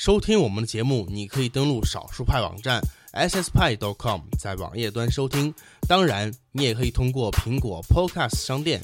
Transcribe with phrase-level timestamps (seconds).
[0.00, 2.80] 收听我们的节目，你可以登录少数派网站
[3.12, 5.54] sspie.com，在网页端收听。
[5.86, 8.82] 当然，你也可以通过苹果 Podcast 商店、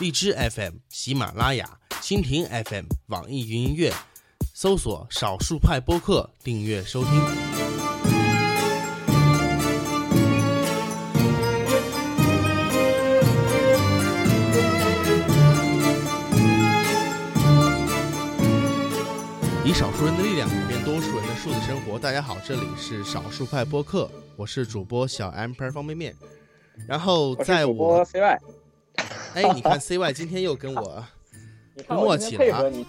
[0.00, 3.94] 荔枝 FM、喜马拉雅、蜻蜓 FM、网易云音乐
[4.52, 7.87] 搜索“少数派播客”订阅收听。
[19.78, 21.96] 少数人的力量改变多数人的数字生活。
[21.96, 26.16] 大家好，这里是少数派播客，我是主播小 M 牌方便面。
[26.88, 28.38] 然后在主我 CY，
[29.34, 31.04] 哎，你看 CY 今天又跟我
[31.76, 32.84] 你看我今天配合你，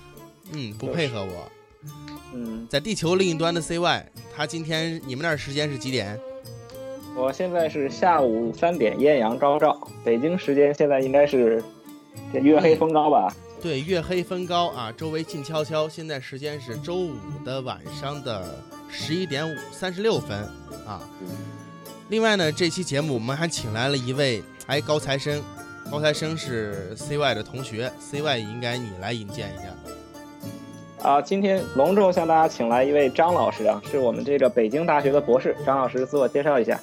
[0.52, 1.52] 嗯不配合我，
[2.34, 4.02] 嗯，在地球另一端的 CY，
[4.36, 6.20] 他今天你们那儿时间是几点？
[7.16, 11.64] 我现在是下午三点，艳阳高照，北京时间现在应该是
[12.34, 13.32] 这月黑风高吧？
[13.62, 15.88] 对，月黑风高啊，周围静悄悄。
[15.90, 18.56] 现在时间是周五的晚上的
[18.90, 20.38] 十一点五三十六分
[20.88, 21.02] 啊。
[22.08, 25.44] 另外呢，这期节目我们还请来了一位哎高材生，
[25.92, 31.10] 高材生是 CY 的同学，CY 应该你来引荐一下。
[31.10, 35.54] 啊，今天隆重向大家请来一位张老师啊，是我们这个北京大学的博士。
[35.66, 36.80] 张老师自我介绍一下。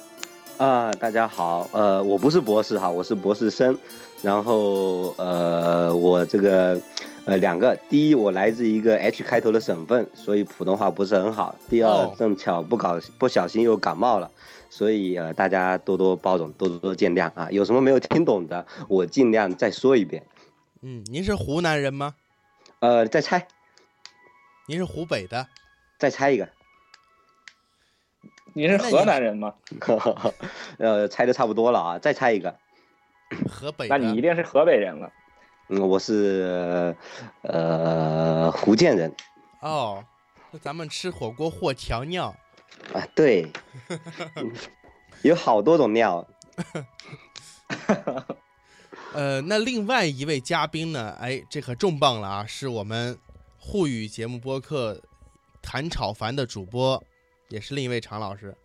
[0.57, 3.77] 啊，大家好，呃，我不是博士哈，我是博士生，
[4.21, 6.79] 然后呃，我这个
[7.25, 14.29] 呃两个，第一我来自一个 H 开头的省份，所以普通话不是很好；第二哦正巧不搞不小心又感冒了，
[14.69, 20.25] 所以呃大家多多包容，多多见谅啊，有什么没有听懂的，我尽量再说一遍。
[20.81, 22.15] 嗯，您是湖南人吗？
[22.79, 23.47] 呃，再猜，
[24.67, 25.47] 您是湖北的？
[25.99, 26.49] 再猜一个，
[28.53, 29.53] 您是河南人吗？
[30.77, 32.55] 呃，猜的差不多了啊，再猜一个。
[33.49, 33.87] 河北？
[33.87, 35.11] 那你一定是河北人了。
[35.69, 36.95] 嗯，我是
[37.41, 39.13] 呃福建人
[39.61, 40.03] 哦，
[40.51, 42.33] 那咱们吃火锅或调尿。
[42.93, 43.51] 啊，对，
[44.35, 44.51] 嗯
[45.23, 46.25] 有好多种尿。
[49.13, 51.15] 呃，那另外一位嘉宾呢？
[51.19, 52.45] 哎，这可重磅了啊！
[52.45, 53.17] 是我们
[53.57, 55.01] 沪语节目播客
[55.61, 57.01] 谭炒凡的主播，
[57.49, 58.55] 也是另一位常老师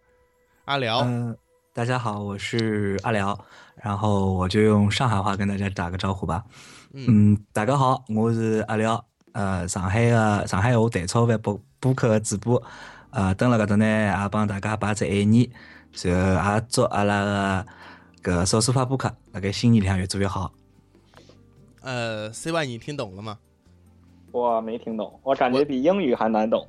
[0.66, 1.00] 阿辽。
[1.00, 1.36] 嗯、
[1.72, 3.46] 大家好，我是阿辽，
[3.82, 6.44] 然后我就用上海话跟大家打个招呼吧。
[6.92, 12.62] 嗯，嗯，大家好，我是阿廖，呃，上海的上海话蛋炒饭播播客的主播，
[13.10, 15.50] 呃，登了搿搭呢，也帮大家拜只晚年，
[16.04, 17.66] 然后也祝阿拉
[18.22, 20.52] 个搿少数派播客辣盖新年里向越做越好。
[21.80, 23.36] 呃，CY 你听懂了吗？
[24.30, 26.64] 我没听懂，我感觉比英语还难懂。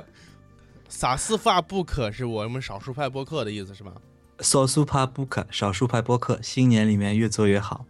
[0.90, 3.94] 撒斯发不可是我们少数派播客的意思是吗？
[4.40, 7.84] 少数派播客，少数派播客，新年里面越做越好。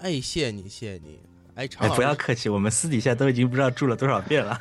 [0.00, 1.20] 哎，谢谢你，谢谢你。
[1.54, 4.60] 哎，常哎，不要客气，我们私底下都已经不知道祝了多少遍了。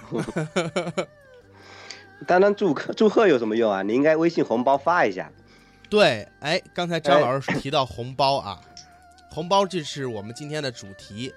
[2.25, 3.83] 单单祝贺祝贺有什么用啊？
[3.83, 5.29] 你应该微信红包发一下。
[5.89, 8.61] 对，哎，刚才张老师提到红包啊，
[9.29, 11.33] 红包这是我们今天的主题，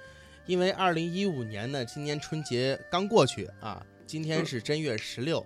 [0.46, 5.44] 因为二零一五年呢，今年春节刚过去啊，今天是正月十六，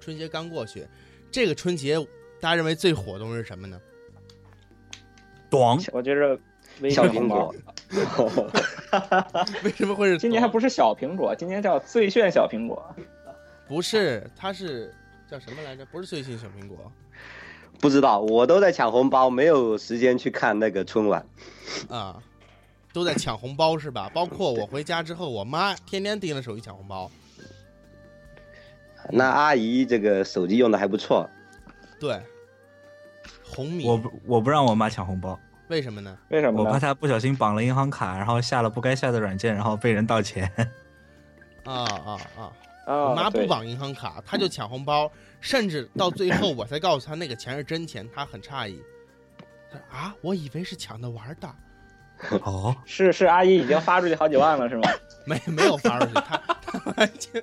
[0.00, 0.84] 春节刚过去，
[1.30, 1.96] 这个春节
[2.40, 3.80] 大家认为最火的东西是什么呢？
[5.52, 6.38] 短我觉着
[6.88, 7.54] 小苹果，
[9.62, 10.16] 为什么会是？
[10.16, 12.82] 今年还不是小苹果，今年叫最炫小苹果。
[13.68, 14.90] 不是，它是
[15.30, 15.84] 叫什么来着？
[15.84, 16.90] 不是最新小苹果
[17.80, 21.22] 不知道，我都在抢红包，没有时间去看那个春晚。
[21.90, 22.22] 啊，
[22.94, 24.10] 都在抢红包是吧？
[24.14, 27.10] 包括我回家之后，我妈天天盯着手机抢红包。
[29.10, 31.28] 那阿姨这个手机用的还不错，
[32.00, 32.18] 对，
[33.54, 36.16] 红米，我不我不让我妈抢红包，为什么呢？
[36.30, 36.64] 为什么呢？
[36.64, 40.50] 我怕她不小心绑了银行卡，然后下了不该下的软件，然后被人盗钱。
[41.64, 42.52] 啊 啊啊！
[42.86, 45.10] 啊，我妈不绑银行卡，她就抢红包，
[45.40, 48.82] 甚至到最后我才告诉她那个钱是真钱，她很诧异。
[49.70, 51.48] 她说啊，我以为是抢着玩的，
[52.42, 54.88] 哦，是是，阿姨已经发出去好几万了，是吗？
[55.24, 57.42] 没没有发出去，她她完全，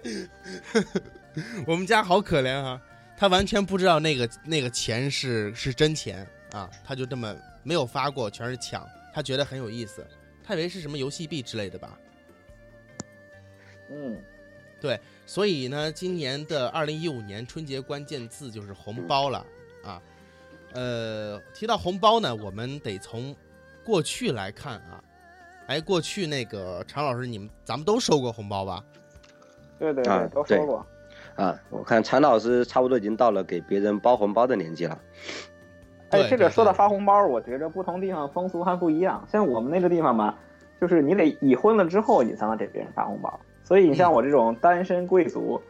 [1.66, 2.82] 我们家好可怜啊，
[3.20, 10.08] 她完全不知道那个那个钱是是真钱啊，他就这么没有发过，全是抢，他觉得很有意思，
[10.42, 12.00] 他以为是什么游戏币之类的吧。
[13.92, 14.18] 嗯，
[14.80, 19.46] 对所以呢，今年的二零一五年春节关键字就是红包了
[19.84, 20.02] 啊。
[20.72, 23.36] 呃，提到红包呢，我们得从
[23.84, 25.04] 过去来看啊。
[25.68, 28.82] 哎，过去那个常老师，你们咱们都收过红包吧？
[29.78, 30.78] 对对啊对，都收过。
[30.78, 30.88] 啊，
[31.70, 35.00] 我看常老师差不多已经到了给别人包红包的年纪了。
[36.10, 39.24] 哎，这个说到发红包，我觉着不同地方风俗还不一样。
[39.32, 40.34] 像我们那个地方嘛，
[40.82, 43.40] 就是你得已婚了之后，你才能给别人发红包。
[43.64, 45.62] 所以你像我这种单身贵族，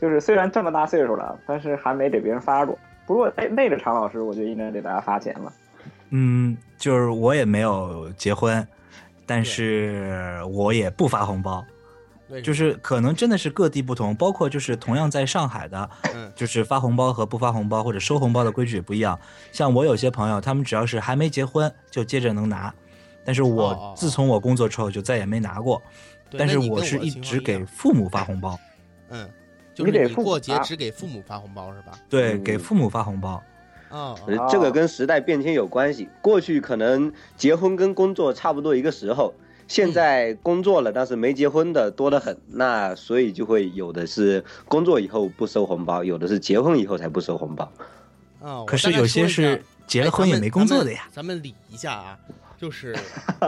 [0.00, 2.76] 就是虽然这么大岁数了，但是还没给别人发过。
[3.06, 5.52] 不过那那个常老师，我就应该给大家发钱了。
[6.10, 8.66] 嗯，就是我也没有结婚，
[9.24, 11.64] 但是我也不发红包。
[12.42, 19.18] 就是可能真的是各地不同，包括就是同样在上海的，嗯就是发红包和不发红包或者收红包的规矩也不一样。
[19.52, 22.74] 像我有些朋友，他们只要是还没结婚就接着能拿，
[23.24, 25.80] 但是我哦自从我工作之后就再也没拿过。
[26.36, 28.58] 但是对那你跟是一直给父母发红包，
[29.10, 29.30] 嗯，
[29.72, 31.92] 就是你给父母过节只给父母发红包是吧？
[32.10, 33.40] 对，嗯给父母发红包。
[33.88, 34.18] 哦
[34.50, 36.08] 这个跟时代变迁有关系。
[36.20, 39.32] 过去可能结婚跟工作差不多一个时候，
[39.68, 42.38] 现在工作了，但是没结婚的多得很。
[42.46, 47.72] 那所以就会有的是工作以后不收红包，有的是结婚以后才不收红包。
[48.40, 51.02] 哦，可是有些是结了婚也没工作的呀。
[51.06, 52.18] 哎咱们咱们理一下啊，
[52.56, 52.96] 就是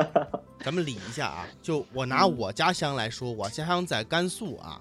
[0.65, 4.81] 咱们理一下啊，就我拿我家乡来说，我家乡在甘肃啊，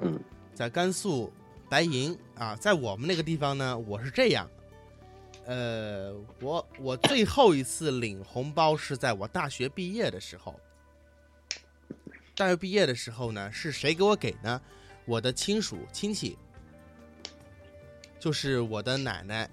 [0.00, 0.18] 嗯，
[0.54, 1.30] 在甘肃
[1.68, 4.48] 白银啊，在我们那个地方呢，我是这样，
[5.44, 10.58] 呃，我我最后一次领红包是在我大学毕业的时候。
[12.40, 14.58] 大学毕业的时候呢，是谁给我给呢？
[15.04, 16.38] 我的亲属亲戚，
[18.18, 19.50] 就是我的奶奶，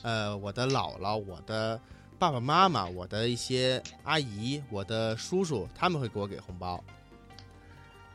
[0.00, 1.78] 呃，我的姥姥，我的
[2.18, 6.82] 爸爸妈妈，我的一些阿姨，我的叔叔，他们会给我给红包。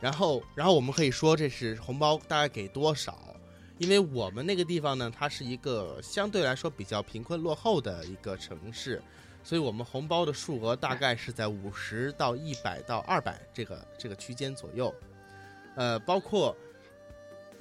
[0.00, 3.36] 然后，然后我们可以说这是红包大概给多少？
[3.78, 9.00] 因为我们那个地方呢，它是一个相对来说比较贫困落后的一个城市，
[9.48, 14.94] 所以我们红包的数额大概是在五十到一百到二百这个这个区间左右。
[15.74, 16.54] 呃，包括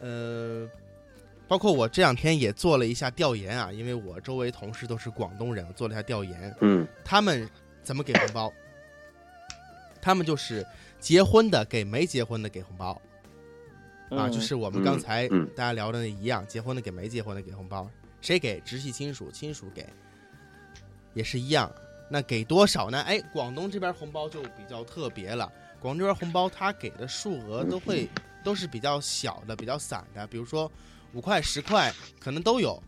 [0.02, 0.70] 呃，
[1.48, 7.50] 包括我这两天也做了一下调研啊，因为我周围同事都是广东人，我做了一下调研，嗯，他们
[7.82, 8.52] 怎么给红包？
[10.02, 10.68] 他们就是
[11.00, 13.02] 结婚的给没结婚的给红包。
[14.10, 15.26] 啊，嗯就是我们刚才
[15.56, 17.90] 大家聊的那一样，结婚的给没结婚的给红包，
[18.20, 18.60] 谁给？
[18.60, 19.88] 直系亲属，亲属给
[21.18, 21.70] 也是一样。
[22.10, 23.02] 那给多少呢？
[23.02, 28.08] 哎，广东这边红包就比较特别了，广东这边红包它给的数额都会
[28.44, 30.72] 都是比较小的、比较散的，比如说
[31.14, 32.82] 五块、十块，可能都有。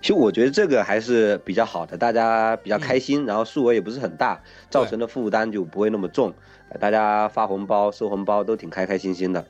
[0.00, 6.34] 其实我觉得这个还是比较好的，大家比较开心，然后数额也不是很大，造成的负担就不会那么重，
[6.70, 9.46] 呃大家发红包、收红包都挺开开心心的。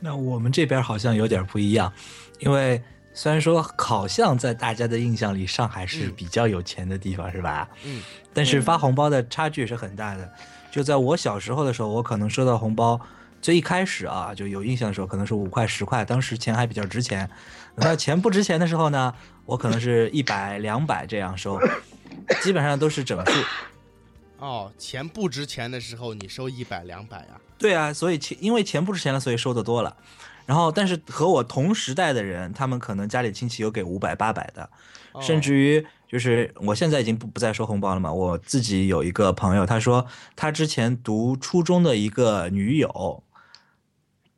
[0.00, 1.90] 那我们这边好像有点不一样，
[2.40, 2.82] 因为
[3.18, 7.68] 虽然说好像在大家的印象里，上海是嗯比较有钱的地方，是吧？
[7.82, 8.00] 嗯，
[8.32, 10.32] 但是发红包的差距是很大的。
[10.70, 13.00] 就在我小时候的时候，我可能收到红包，
[13.42, 17.28] 最一开始啊，就有印象的时候，可能是五块、十块，当时钱还比较值钱。
[17.74, 19.12] 等到钱不值钱的时候呢，
[19.46, 21.60] 我可能是一百、两百这样收，
[22.40, 23.32] 基本上都是整数。
[24.38, 27.34] 哦，钱不值钱的时候，你收一百、两百啊？
[27.58, 29.96] 对啊，所以钱因为钱不值钱了，所以收的多了。
[30.48, 34.70] 然后，但是和我同时代的人，他们可能家里亲戚有给五百、八百的，
[35.12, 35.20] 哦。
[35.20, 38.10] 甚至于就是我现在已经不不再收红包了嘛。
[38.10, 43.22] 我自己有一个朋友，他说他之前读初中的一个女友，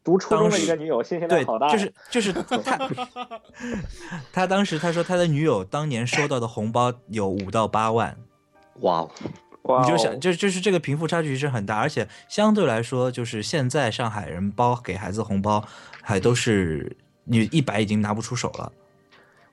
[0.03, 2.33] 读初中的一个女友，信息量对好大，，就是就是
[2.65, 2.91] 他，
[4.33, 8.17] 他当时他说他的女友当年收到的红包有五到八万，
[8.81, 9.11] 哇哦，
[9.63, 9.85] 哇哦。
[9.85, 15.63] 你就想，就就是这个贫富差距是很大，而且相对来说，就是现在上海人包给孩子红包，
[16.11, 18.73] 还都是你一百已经拿不出手了。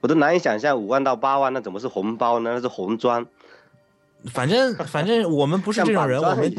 [0.01, 2.53] 我都难以想象五万到八万那怎么是红包呢？
[2.55, 3.25] 那是红砖，
[4.31, 6.51] 反正 反正我们不是这种人，我们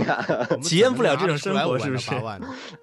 [0.63, 2.11] 体验不了这种拿得出来5万生活是不是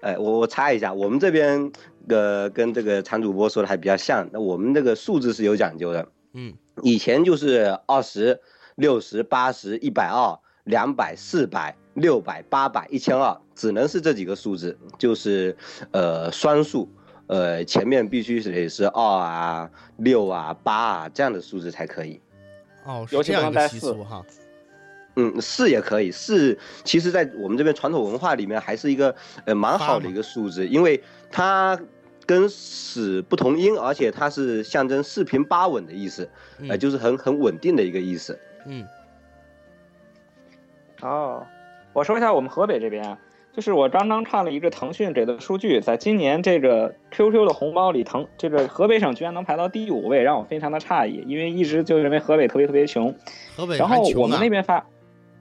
[0.00, 1.72] 哎，我我猜一下，我们这边
[2.08, 8.40] 呃跟这个常主播说的还比较像，那我们这个数字是有讲究的，嗯，以前就是二十
[8.76, 15.56] 六十、八十、一百二、两百、四百、六百、八百、一千二，只能是这几个数字，就是
[15.92, 16.88] 呃双数，
[17.26, 22.20] 呃前面必须是得是二啊、六啊、八啊这样的数字才可以。
[22.84, 24.24] 哦，尤其是这样一个不能带四习俗哈。
[25.18, 29.16] 嗯，四也可以，四其实，在我们这边传统文化里面还是一个
[29.46, 31.80] 呃蛮好的一个数字，因为它
[32.26, 36.28] 跟死不同音，而且它是象征四平八稳的意思，
[36.68, 38.38] 呃，嗯就是很很稳定的一个意思。
[38.66, 38.86] 嗯
[41.00, 41.46] 哦，
[41.94, 43.18] 我说一下我们河北这边啊，
[43.56, 53.14] 就是我刚刚看了一个腾讯给的数据，在今年这个 QQ 的红包里，腾这个河北省居然能排到第五位，让我非常的诧异，因为一直就认为河北特别特别穷。
[53.56, 54.84] 河北然后我们那边发，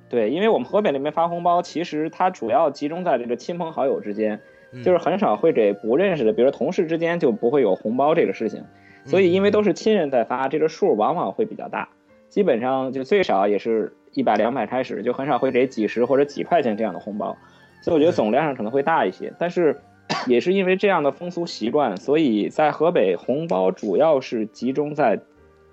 [0.08, 4.40] 对，因为我们河北那边发红包，其实它主要集中在这个亲朋好友之间，
[4.72, 8.64] 嗯就是很少会给不认识的，比如说同事之间就不会有红包这个事情。
[9.04, 11.90] 所以因为都是亲人在发，这个数往往会比较大，
[12.30, 17.36] 基本上就最少也是一百两百开始，就很少会给几十或者几块钱这样的红包。
[17.86, 19.32] 所以我觉得总量上可能会大一些。
[19.38, 19.80] 但是
[20.25, 25.20] 也是因为这样的风俗习惯，所以在河北红包主要是集中在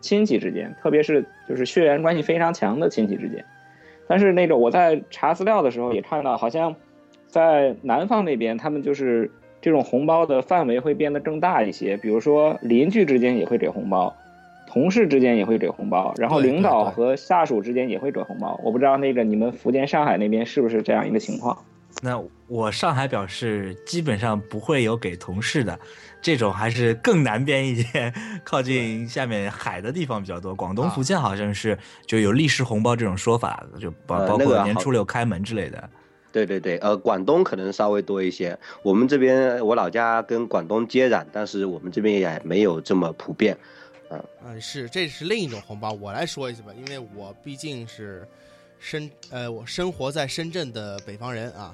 [0.03, 3.43] 亲戚之间，特别是就是血缘关系非常强的亲戚之间。
[4.07, 6.77] 但是那个我在查资料的时候也看到，好像
[7.27, 9.31] 在南方那边，他们就是
[9.63, 14.15] 这种红包的范围会变得更大一些，比如说邻居之间也会给红包。
[14.67, 18.59] 同事之间也会给红包，然后领导和下属之间也会给红包。
[18.65, 21.59] 我不知道那个你们福建、上海那边是不是这样一个情况？
[22.05, 25.79] 那我上海表示基本上不会有给同事的，
[26.21, 30.53] 这种还是更南边一些，靠近下面海的地方比较多。
[30.53, 35.89] 广东、啊福建好像是就有立式红包这种说法，就包呃包括年初六开门之类的。
[36.33, 43.57] 对对对，呃，广东可能稍微多一些，我们这边我老家跟广东接壤，但是我们这边也没有这么普遍。
[44.11, 45.93] 嗯，是，这是另一种红包。
[45.93, 48.27] 我来说一下吧，因为我毕竟是
[48.81, 51.73] 深呃，我生活在深圳的北方人啊。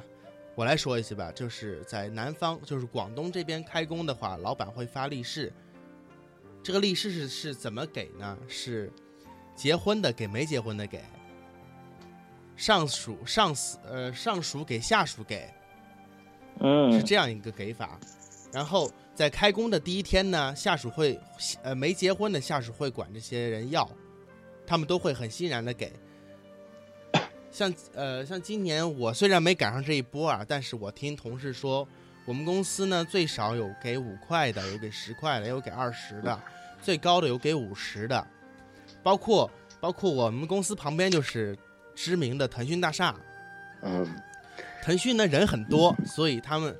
[0.58, 5.52] 我来说一下吧，就是在南方，就是广东这边开工的话，老板会发利是。
[6.64, 8.36] 这个利是是是怎么给呢？
[8.48, 8.92] 是
[9.54, 11.00] 结婚的给没结婚的给，
[12.56, 15.48] 上属上司呃上属给下属给，
[16.58, 17.96] 嗯是嗯这样一个给法。
[18.52, 21.20] 然后在开工的第一天呢，下属会
[21.62, 23.88] 呃没结婚的下属会管这些人要，
[24.66, 25.92] 他们都会很欣然的给。
[27.58, 31.86] 像呃像今年我虽然没赶上这一波啊，但是我听同事说，
[32.24, 36.40] 我们公司呢最少有给五块的，有给十块的，也有给二十的，
[36.80, 38.24] 最高的有给五十的，
[39.02, 39.50] 包括
[39.80, 41.58] 包括我们公司旁边就是
[41.96, 43.12] 知名的腾讯大厦，
[43.82, 44.06] 嗯，
[44.80, 46.72] 腾讯呢人很多，所以他们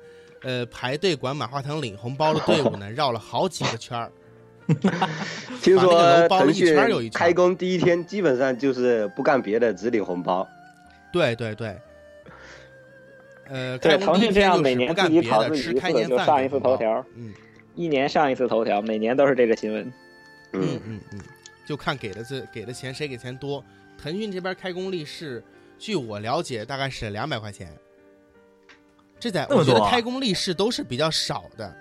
[0.43, 4.09] 呃排队管马化腾领红包的队伍呢绕了好几个圈儿。
[5.61, 5.91] 听说
[6.29, 10.47] 包了一腾讯圈儿又一圈开工第一天基本上就是不干别的，只领红包。
[11.11, 11.77] 对对对。
[13.47, 16.59] 呃，对，腾讯这样每年自己干别的，炒自己一吃开年次就上一次。
[16.59, 17.33] 头条，嗯
[17.75, 19.85] 一年上一次头条，每年都是这个新闻。
[20.51, 21.19] 嗯嗯，嗯嗯，
[21.65, 23.63] 就看给的这给的钱谁给钱多。
[23.97, 25.43] 腾讯这边开工利是，
[25.77, 27.75] 据我了解大概是两百块钱。
[29.19, 31.75] 这在我觉得开工利是都是比较少的。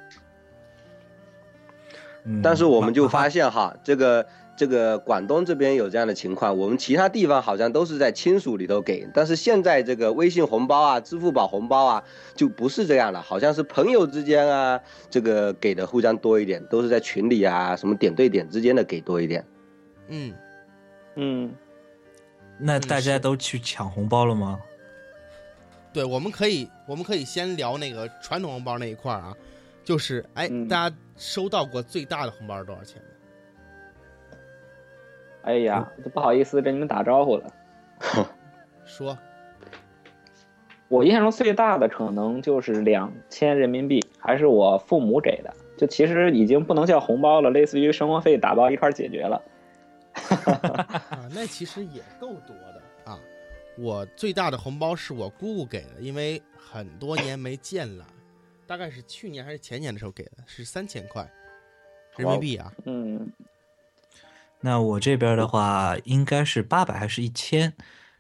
[2.25, 4.27] 嗯但是我们就发现哈，这个
[4.59, 12.03] 这个广东这边有这样的情况，我们其他地方好像都是在亲属里头给，但是现在这个微信红包啊、支付宝红包啊，
[12.35, 19.47] 就不是这样了，好像是朋友之间啊，这个给的互相多一点，都是在群里啊，什么点对点之间的给多一点。
[20.09, 20.35] 嗯，
[21.15, 21.55] 嗯，嗯
[22.59, 24.59] 那大家都去抢红包了吗？
[25.93, 29.37] 对，我们可以我们可以先聊那个传统红包那一块儿啊，
[29.85, 33.09] 就是哎，嗯大家收到过最大的红包是多少钱呢？
[35.49, 37.51] 哎呀，都不好意思跟你们打招呼了。
[38.85, 39.17] 说
[40.89, 49.43] 我印象中最大的可能就是两千人民币，还是我父母给的，就其实已经不能叫红包了，类似于生活费打包一块儿解决了。
[51.11, 53.19] 啊，那其实也够多的啊。
[53.79, 58.07] 我最大的红包是我姑姑给的，因为很多年没见了，
[58.67, 61.27] 大概是去年还是前年的时候给的，是三千块
[62.19, 62.71] 人民币啊。
[62.85, 63.31] 嗯，
[64.61, 67.73] 那我这边的话，应该是八百还是一千，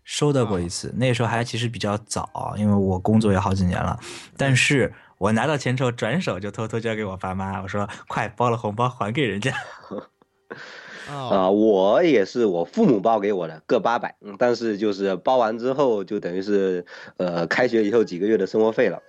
[0.04, 0.92] 收到过一次。
[0.96, 3.98] 那时候还其实比较早，因为我工作也好几年了。
[4.36, 9.52] 但是我拿到钱之后，转手就偷偷交给我爸妈，我说快包了红包还给人家。
[11.10, 16.84] 哦，啊、我也是我父母包给我的，各八百，嗯，但是就是包完之后，就等于是
[17.16, 19.02] 呃开学以后几个月的生活费了。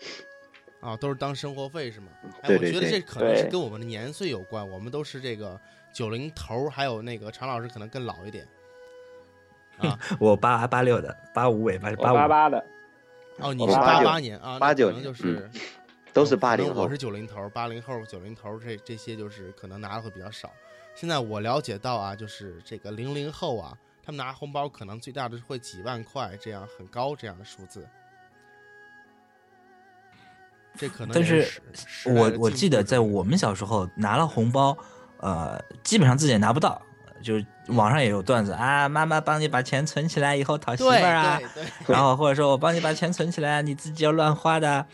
[0.80, 2.08] 啊，都是当生活费是吗？
[2.42, 5.60] 哎，对对我觉得这可能是跟我们的年岁有关，我们都是这个
[6.00, 8.48] 九零头儿，还有那个常老师可能更老一点。
[9.80, 12.16] 啊，我八八六的，八五尾巴是我八五。
[12.16, 12.66] 八八的，
[13.40, 15.52] 哦，你是八我八年啊，那八九年就年是
[16.14, 20.50] 都是哦八零后我是九零头、八零后、九零头，这这些就是可能拿的会比较少。
[20.96, 27.86] 现在我了解到啊，就是这个零零后啊，他们拿红包可能最大的会几万块，这样很高这样的数字。
[30.78, 31.62] 这可能但是
[32.06, 34.78] 我我记得在我们小时候拿了红包，
[35.20, 36.82] 呃，基本上自己也拿不到，
[37.22, 41.40] 就是网上也有段子啊，妈妈帮你把钱存起来，以后讨媳妇儿啊，
[41.88, 44.86] 然后或者说我帮你把钱存起来，你自己要乱花的。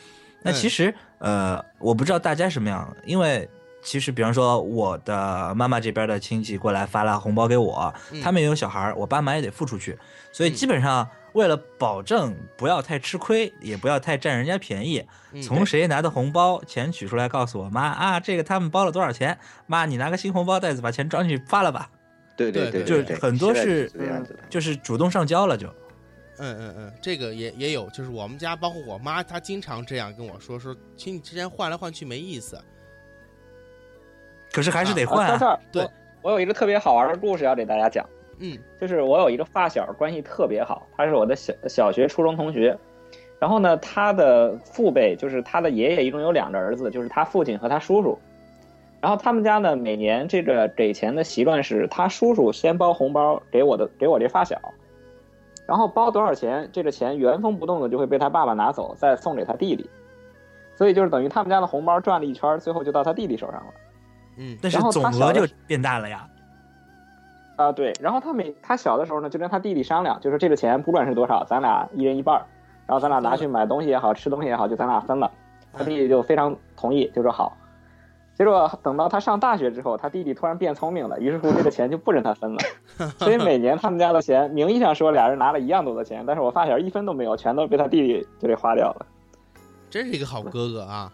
[0.41, 3.49] 那其实，呃，我不知道大家什么样，因为
[3.83, 8.21] 其实比方说我的妈妈这边的亲戚过来发了红包给我，嗯。
[8.21, 9.97] 他们也有小孩儿，我爸妈也得付出去，
[10.31, 19.37] 所以基本上为了保证不要太吃亏，也不要太占人家便宜，嗯从谁拿的红包钱取出来告诉我妈啊，这个他们包了多少钱，
[19.67, 21.91] 妈你拿个新红包袋子把钱装进去发了吧，
[22.37, 24.39] 对对对对，对就是很多是这样子的。
[24.49, 25.67] 就是主动上交了就。
[26.37, 32.57] 嗯嗯嗯，这个也也有，就是我们家包括我妈，她经常这样跟我说，说亲戚之间换来换去没意思。
[34.53, 35.85] 可是还是得啊换对，
[36.21, 38.05] 我有一个特别好玩的故事要给大家讲。
[38.39, 42.77] 嗯就是我有一个发小，关系特别好，他是我的小小学、初中同学。
[43.39, 48.17] 然后呢，他的父辈就是他的爷爷，一共有两个儿子，就是他父亲和他叔叔。
[49.01, 54.59] 然后他们家呢，每年这个给钱的习惯是，他叔叔先包红包给我的，给我这发小，
[55.67, 59.87] 然后包多少钱，这个钱原封不动的就会被他爸爸拿走，再送给他弟弟。
[60.75, 63.73] 所以就是等于他们家的红包转了一圈，最后就到他弟弟手上了。
[64.37, 66.27] 嗯但是然后总额就变大了呀。
[67.55, 72.45] 啊，对，然后他每他小的时候呢，就跟他弟弟商量，就说这个钱不管是多少，咱俩一人一半儿，
[72.85, 75.31] 然后咱俩拿去买东西也好，吃东西也好，就咱俩分了。
[75.73, 77.55] 他弟弟就非常同意，就说好。
[78.37, 82.59] 结果等到他上大学之后，他弟弟突然变聪明了，于是乎这个钱就不跟他分了。
[83.17, 89.05] 所以每年他们家的钱，名义上说俩人拿了一样多的钱，但是我发小一分都没有，全都被他弟弟就给花掉了。
[89.89, 91.09] 真是一个好哥哥啊。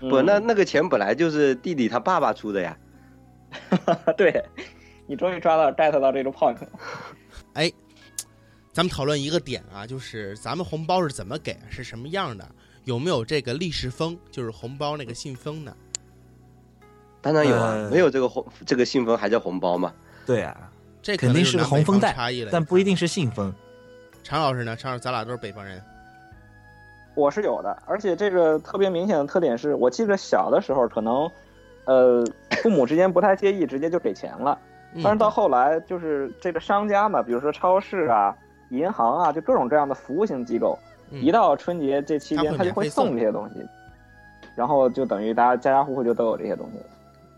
[0.00, 2.76] 不，嗯那那个钱本来就是弟弟他爸爸出的呀。
[4.18, 4.44] 对，
[5.08, 6.68] 你终于抓到 get 到这个 point 了。
[7.54, 7.72] 哎，
[8.72, 12.46] 咱们讨论一个点啊，就是咱们红包是怎么给，是什么样的？
[12.84, 15.74] 有没有这个利是封，就是红包那个信封呢？
[17.20, 19.92] 当然有啊，呃没有这个红这个信封还叫红包吗？
[20.24, 20.70] 对啊，
[21.02, 23.52] 这肯定个南北方红封袋差异了，但不一定是信封。
[24.22, 24.76] 常老师呢？
[24.76, 25.82] 常老师，咱俩都是北方人。
[27.14, 31.30] 我是有的，而且这个特别明显的特点是，我记得小的时候可能，
[31.86, 32.24] 呃，
[32.62, 34.56] 父母之间不太介意，直接就给钱了。
[34.98, 38.36] 嗯但是到后来，就是这个商家嘛，比如说超市啊、
[38.70, 40.76] 银行啊，就各种各样的服务型机构，
[41.10, 43.64] 嗯一到春节这期间，他就会送送这些东西，
[44.56, 46.84] 然后就等于大家家家户户就都有这些东西了。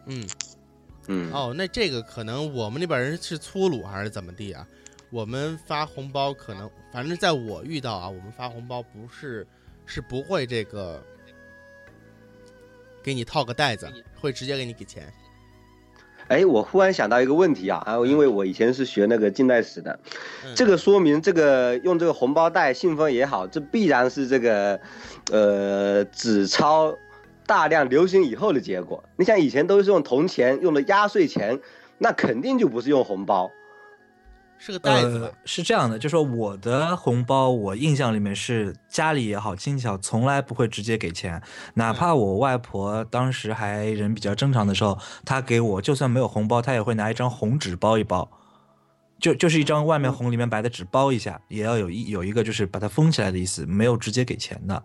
[0.06, 0.26] 嗯
[1.08, 4.66] 嗯，哦，那这个可能我们那边人是粗鲁还是怎么地啊？
[5.10, 9.46] 我们发红包可能，反正在我遇到啊，我们发红包不是
[9.84, 11.02] 是不会这个
[13.02, 15.12] 给你套个袋子，会直接给你给钱。
[16.30, 19.98] 哎，我忽然想到一个问题啊，啊，因为我以前是学那个近代史的，
[20.44, 24.80] 嗯这个说明这个用这个红包袋、信封也好，这必然是这个，
[25.32, 26.96] 呃，纸钞
[27.46, 29.02] 大量流行以后的结果。
[29.16, 31.58] 你想以前都是用铜钱，用的压岁钱，
[31.98, 33.50] 那肯定就不是用红包。
[34.62, 35.34] 是个袋子呃，？
[35.46, 41.42] 是这样的，就说我的红包，我印象里面是家里也好，亲戚好，从来不会直接给钱，
[41.74, 48.30] 哪怕我外婆当时还人比较正常的时候，她给我就算没有红包，她也会拿一张红纸包一包，
[49.18, 54.84] 就就是一张外面红里面白的纸包一下，也要有一有一个就是把它封起来的意思，没有直接给钱的。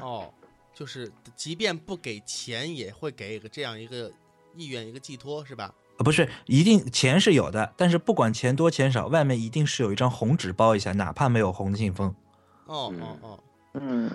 [0.00, 0.32] 哦，
[0.72, 4.08] 就是即便不给钱，也会给一个这样一个
[4.54, 5.74] 意愿，一个寄托，是吧？
[5.98, 12.08] 呃，不是，一定钱是有的，但是不管钱多钱少，外面一定是有一张红纸包一下，哪怕没有红信封。
[12.08, 13.38] 嗯哦哦哦，
[13.74, 14.10] 嗯，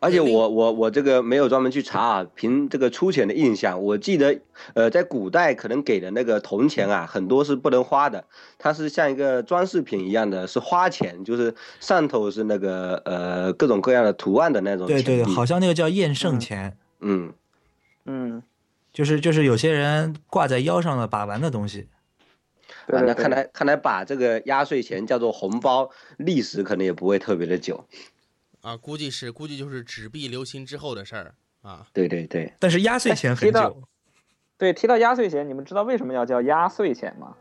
[0.00, 4.38] 而且我我我这个没有专门去查啊，凭这个粗浅的印象，我记得，
[4.74, 8.26] 呃，在古代可能给的那个铜钱啊，很多是不能花的，
[8.58, 14.96] 它是像一个装饰品一样的，是花钱，就是上头是那个呃各种各样的图案的那种钱。
[14.96, 17.32] 对对对，好像那个叫验圣嗯钱，嗯，
[18.04, 18.42] 嗯，
[18.96, 21.90] 就是就是有些人挂在腰上的把玩的东西。
[22.86, 27.84] 啊，对对对那看来看来把这个压岁钱叫做红包，历史可能也不会特别的久。
[28.62, 31.86] 啊，估计是估计就是纸币流行之后的事儿啊。
[31.92, 33.82] 对对对，但是压岁钱很久，
[34.56, 37.34] 对，提到压岁钱，你们知道为什么要叫压岁钱吗？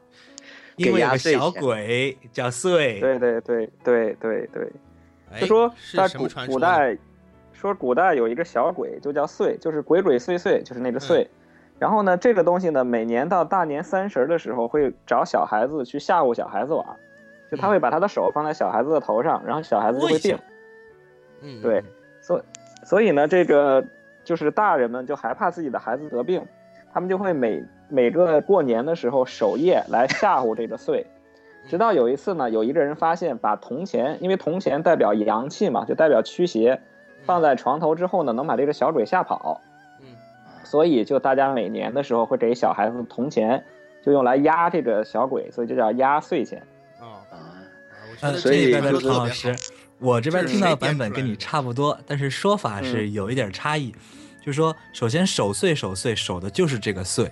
[0.76, 3.00] 因为有个小岁钱鬼叫岁。
[3.00, 4.70] 对对对对对对，
[5.32, 6.28] 哎就说是在古？
[6.48, 6.98] 古代，
[7.54, 11.26] 说古代有一个小鬼，就叫岁，就是鬼鬼祟祟，就是那个岁。
[11.78, 16.96] 然后呢，这个东西呢，每年到大年三十儿的时候，会找小孩子去吓唬小孩子玩儿，
[17.52, 20.40] 就他嗯会把他的手放在小孩子的头上，然后小孩子就会病。
[21.42, 21.86] 嗯，对嗯
[22.22, 22.42] 所
[22.84, 23.84] 所以呢，这个
[24.24, 26.46] 就是大人们就害怕自己的孩子得病，
[26.94, 31.06] 他们就会每每个过年的时候守夜来吓唬这个祟。
[31.68, 36.80] 直到有一次呢，有一个人发现把铜钱，因为铜钱代表阳气嘛，就代表驱邪，
[37.26, 39.60] 放在床头之后呢，能把这个小鬼吓跑。
[40.66, 43.64] 嗯所以就大家每年的时候会给小孩子铜钱，
[44.04, 46.62] 就用来压这个小鬼，所以就叫压岁钱。
[47.00, 47.64] 哦，啊，啊
[48.12, 49.56] 我觉呃，得所以这个这边的就是说得特别唐老师，
[50.00, 53.94] 我这边听到的版本跟你差不多，但是说法是有一点差异。
[54.42, 57.32] 就是说，首先守岁守岁守的就是这个岁，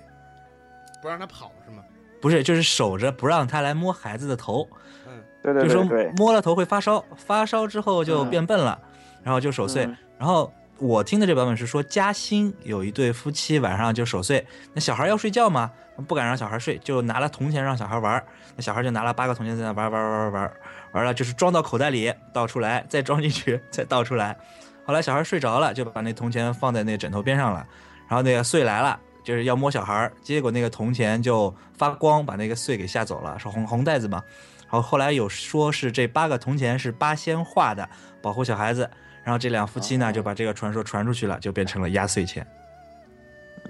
[1.02, 1.82] 不让他跑是吗？
[2.20, 4.68] 不是就是守着不让他来摸孩子的头，
[5.06, 8.76] 嗯对对就说对对，摸了头会发烧，发烧之后就嗯变笨了，
[9.22, 9.84] 然后就守岁。
[9.84, 10.50] 嗯然后
[10.84, 15.70] 我听的这版本是说嘉兴有一对夫妻晚上就守岁，那小孩要睡觉嘛，
[16.06, 20.52] 不敢让小孩睡，就拿了铜钱让小孩玩儿，那小孩就拿了八个铜钱在那玩玩玩玩玩，
[20.92, 24.36] 玩了就是装到口袋里倒出来，再装进去再倒出来。
[24.84, 27.66] 后来小孩睡着了，就把那铜钱放在那枕头边上了，
[28.06, 29.00] 然后那个岁来了。
[29.24, 34.22] 就是要摸小孩，结果那个铜钱就发光，把那个祟给吓走了，是红红袋子嘛。
[34.64, 37.88] 然后后来有说是这八个铜钱是八仙画的，
[38.20, 38.90] 保护小孩子。
[39.24, 42.46] 然后这两夫妻呢就把这个传说传出去了，就变成了压岁钱。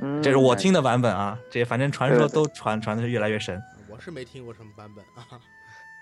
[0.03, 3.63] 嗯，这是我听的版本啊，这反正传说都传传的是越来越神。
[3.89, 5.39] 我是没听过什么版本啊。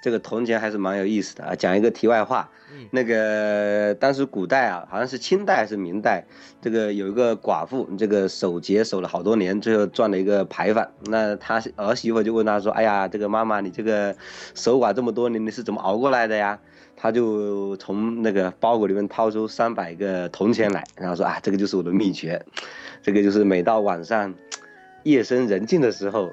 [0.02, 1.54] 这个铜钱还是蛮有意思的啊！
[1.54, 2.50] 讲一个题外话，
[2.90, 6.24] 那个当时古代啊，好像是清代还是明代，
[6.60, 10.90] 这个有一个寡妇，这个守节守了好多年，最后赚了一个牌坊。
[11.04, 14.16] 那他儿媳妇就问他说：“哎呀，这个妈妈，你这个
[14.56, 16.58] 守寡这么多年，你是怎么熬过来的呀？”
[17.02, 22.40] 他就从那个包裹里面掏出三百个铜钱来，然后说：“啊，这个就是我的秘诀，
[23.02, 24.32] 这个就是每到晚上
[25.02, 26.32] 夜深人静的时候，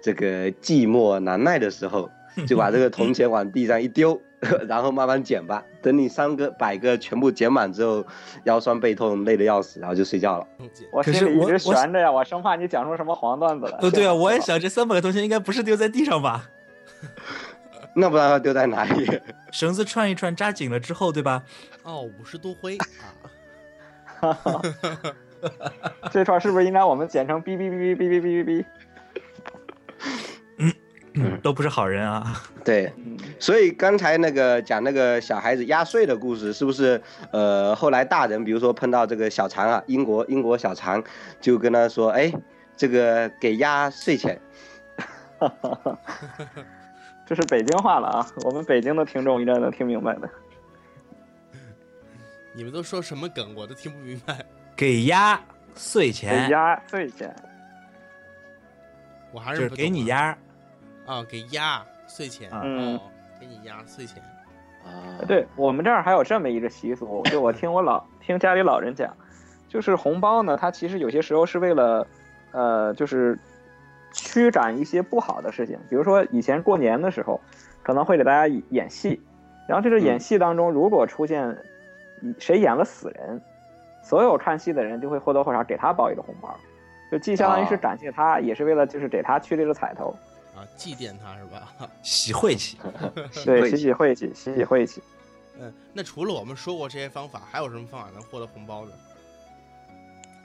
[0.00, 2.08] 这个寂寞难耐的时候。”
[2.46, 4.20] 就把这个铜钱往地上一丢，
[4.68, 5.64] 然后慢慢捡吧。
[5.80, 8.04] 等你三个百个全部捡满之后，
[8.44, 10.46] 腰酸背痛，累得要死，然后就睡觉了。
[10.92, 13.78] 我心里一直悬着呀，我生怕你讲出什么黄段子来。
[13.80, 16.46] 哦，对啊，我也 想这三百个铜钱应该不是丢在地上吧？
[17.98, 19.20] 那不知道丢在哪里？
[19.50, 21.42] 绳子串一串，扎紧了之后，对吧？
[21.82, 22.84] 哦，五十度灰啊！
[24.20, 24.62] 哈哈，
[26.12, 28.64] 这串是不是应该我们简称哔哔哔哔哔哔哔哔？
[31.18, 32.42] 嗯都不是好人啊！
[32.62, 32.92] 对，
[33.38, 37.00] 所以刚才那个讲那个小孩子压岁的故事，是不是？
[37.30, 41.02] 呃，后来大人比如说碰到这个小常啊，英国英国小常，
[41.40, 42.30] 就跟他说：“哎，
[42.76, 44.38] 这个给压岁钱。
[47.26, 48.26] ”这是北京话了啊！
[48.44, 50.30] 我们北京的听众应该能听明白的。
[52.54, 54.46] 你们都说什么梗，我都听不明白。
[54.76, 55.38] 给压
[55.74, 57.34] 岁钱，给压岁钱，
[59.32, 60.38] 我还是给你压。
[61.04, 62.98] 啊，给压岁钱，嗯，
[63.40, 64.22] 给你压岁钱，
[64.84, 69.16] 啊，对我们这儿还有这么一个习俗，就我听我老听家里老人讲，
[69.68, 72.06] 就是红包呢，它其实有些时候是为了，
[72.50, 73.38] 呃，就是
[74.16, 77.40] 驱赶一些不好的事情，比如说以前过年的时候，
[77.82, 79.20] 可能会给大家演戏，
[79.68, 81.56] 然后这个演戏当中如果出现
[82.38, 83.40] 谁演了死人，
[84.02, 86.56] 所有看戏的人就会或多或少给他包一个红包，
[87.12, 90.16] 就既相当于是感谢他，也是为了就是给他去这个彩头。
[90.56, 91.68] 啊，祭奠他是吧？
[92.02, 92.78] 洗晦气，
[93.44, 95.02] 对，洗洗晦气，洗洗晦气。
[95.60, 98.92] 嗯，那除了我们说过这些方法，还有什么方法能获得红包呢？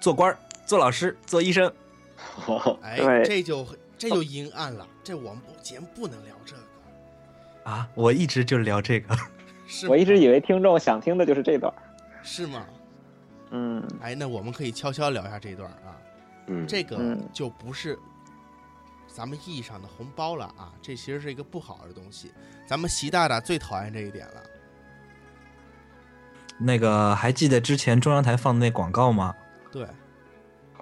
[0.01, 1.71] 做官儿、做老师、做医生。
[2.81, 4.87] 哎，这就这就阴暗了。
[5.03, 6.61] 这我们节目不能聊这个
[7.71, 7.87] 啊！
[7.95, 9.15] 我一直就聊这个，
[9.67, 11.73] 是我一直以为听众想听的就是这段，
[12.23, 12.65] 是吗？
[13.51, 15.97] 嗯，哎，那我们可以悄悄聊一下这段啊。
[16.47, 17.97] 嗯，这个就不是。
[19.07, 22.31] 咱们意义上的红包了啊，这其实是一个不好的东西。
[22.65, 24.41] 咱们习大大最讨厌这一点了。
[26.57, 29.35] 那个还记得之前中央台放的那广告吗？
[29.69, 29.85] 对，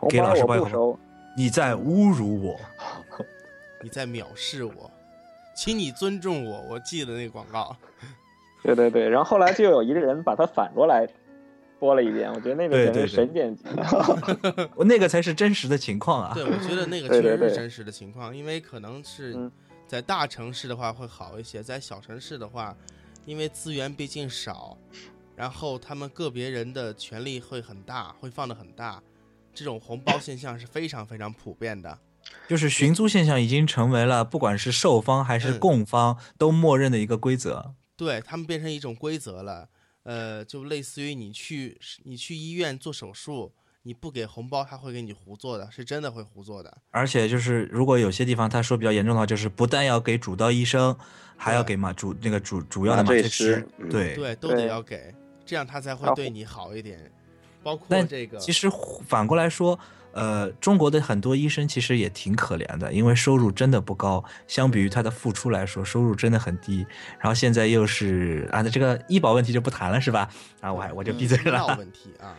[0.10, 1.00] 给老师包红包。
[1.36, 2.60] 你在侮辱我，
[3.84, 4.92] 你在藐视我，
[5.56, 6.62] 请你尊重我。
[6.70, 7.76] 我记得那个广告。
[8.64, 11.08] 对对对，然后后来就有一个人把它反过来。
[11.80, 13.64] 播了一遍，我觉得那个简直神剪辑，
[14.76, 16.34] 我那个才是真实的情况啊！
[16.34, 19.50] 对，我觉得那个确实是真实的情况，因为可能是
[19.88, 22.76] 在大城市的话会好一些，在小城市的话，
[23.26, 24.78] 因为资源毕竟少，
[25.38, 29.02] 然后他们个别人的权利会很大，会放的很大，
[29.54, 31.98] 这种红包现象是非常非常普遍的。
[32.48, 39.70] 就是寻租现象已经成为了不管是售方还是供方都默认的一个规则，对他们变成一种规则了。
[40.04, 46.78] 呃，就类似于你去你去医院做手术，你不给红包，他会给你胡做的，是真的会胡做的。
[46.92, 50.96] 而且就是如果有些地方他说比较严重的话，就是不但要给主刀医生，
[51.36, 55.14] 还要给嘛主那个主主要的麻醉师，对对，都得要给，
[55.46, 57.12] 这样他才会对你好一点。
[57.64, 58.70] 包括这个，其实
[59.08, 59.80] 反过来说。
[60.12, 66.86] 呃，中国的很多医生其实也挺可怜的，因为收入真的不高，相比于他的付出来说，收入真的很低。
[67.20, 70.28] 然后现在又是啊，那这个医保问题就不谈了，是吧？
[70.62, 71.64] 啊，我还我就闭嘴了。
[71.78, 72.36] 问题啊，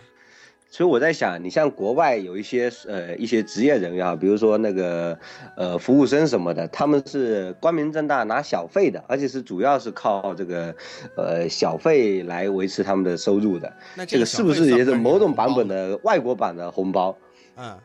[0.71, 5.19] 所以我在想，你像国外有一些呃一些职业人员啊，比如说那个
[5.57, 10.73] 呃服务生什么的，他们是光明正大拿小费的，而且是主要是靠这个
[11.17, 13.71] 呃小费来维持他们的收入的。
[13.97, 17.17] 那这个是不是也是某种版本的外国版的红包？
[17.57, 17.77] 嗯，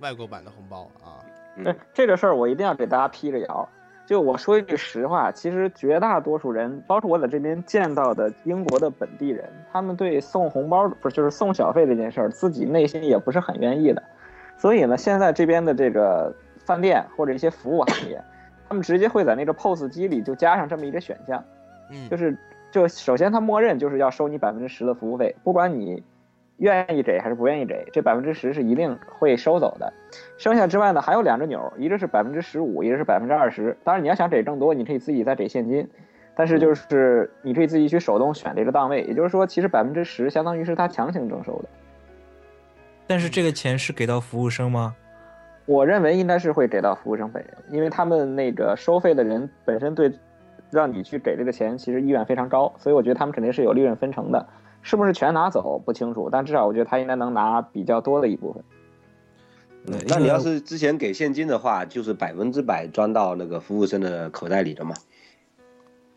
[0.00, 1.24] 外国版的红包啊，
[1.64, 3.66] 对这个事儿我一定要给大家辟个谣，
[4.06, 14.02] 就我说一句实话，其实绝大多数人，包括我在这边见到的英国的本地人，他们对送红包不是就是送小费这件事儿，自己内心也不是很愿意的。
[14.58, 16.34] 所以呢，现在这边的这个
[16.66, 18.22] 饭店或者一些服务行业，
[18.68, 21.42] 他们直接会在那个 POS 机里就加上这么一个选项，
[21.90, 22.36] 嗯，就是
[22.70, 26.02] 就首先他默认就是要收你百分之十的服务费，不管你
[26.58, 29.92] 愿意给还是不愿意给，这百分之十是一定会收走的。
[30.38, 33.76] 剩下之外呢，还有两只钮，一个是百分之十五，一个是百分之二十。
[33.82, 35.88] 当然你要想给更多，你可以自己再给现金，
[36.36, 39.02] 但是就是你可以自己去手动选这个档位。
[39.02, 41.68] 也就是说，其实百分之十相当于是他强行征收的。
[43.06, 44.94] 但是这个钱是给到服务生吗？
[45.66, 50.12] 我认为应该是会给到服务生本人，因为他们那个收费的人本身对
[50.70, 54.46] 让你去给这个钱其实意愿非常高，所以我觉得他们肯定是有利润分成的。
[54.84, 58.62] 是不是全拿走不清楚，但至少我觉得他应该能拿比较多的一部分。
[59.86, 64.94] 嗯，那你要是之前给现金的话，就是百分之百装到那个服务生的口袋里的嘛？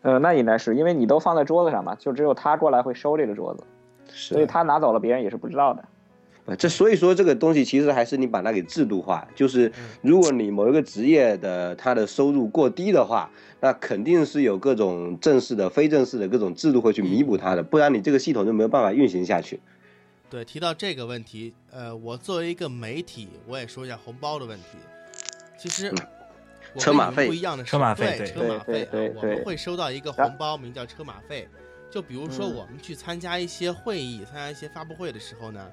[0.02, 3.64] 呃，那应该是因为你都放在桌子上嘛，就只有他过来会收这个桌子，
[4.06, 5.84] 所以他拿走了，别人也是不知道的。
[6.48, 13.30] 呃，这所以说这个东西其实还是你把它给制度化，就是如果你某一个职业的他的收入过低的话，
[13.60, 19.60] 那肯定是有各种正式的、非正式的各种制度会去弥补它的，不然你这个系统就没有办法运行下去。
[20.30, 24.78] 对，提到这个问题，呃，我作为一个媒体，我也说一下红包的问题。
[25.58, 25.92] 其实
[26.78, 31.46] 车马费不一样的是，车马费对对车马费我们会收到一个红包，名叫车马费。
[31.90, 35.66] 就比如说嗯我们去参加一些会议、参加一些发布会的时候呢，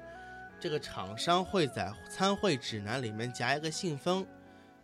[0.58, 4.26] 这个厂商会在参会指南里面夹一个信封，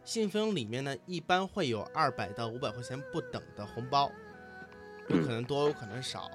[0.04, 4.10] 信封里面呢一般会有二百到五百块钱不等的红包，
[5.08, 6.30] 有可能多，有可能少。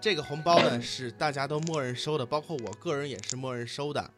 [0.00, 4.10] 这个红包呢是大家都默认收的，包括我个人也是默认收的，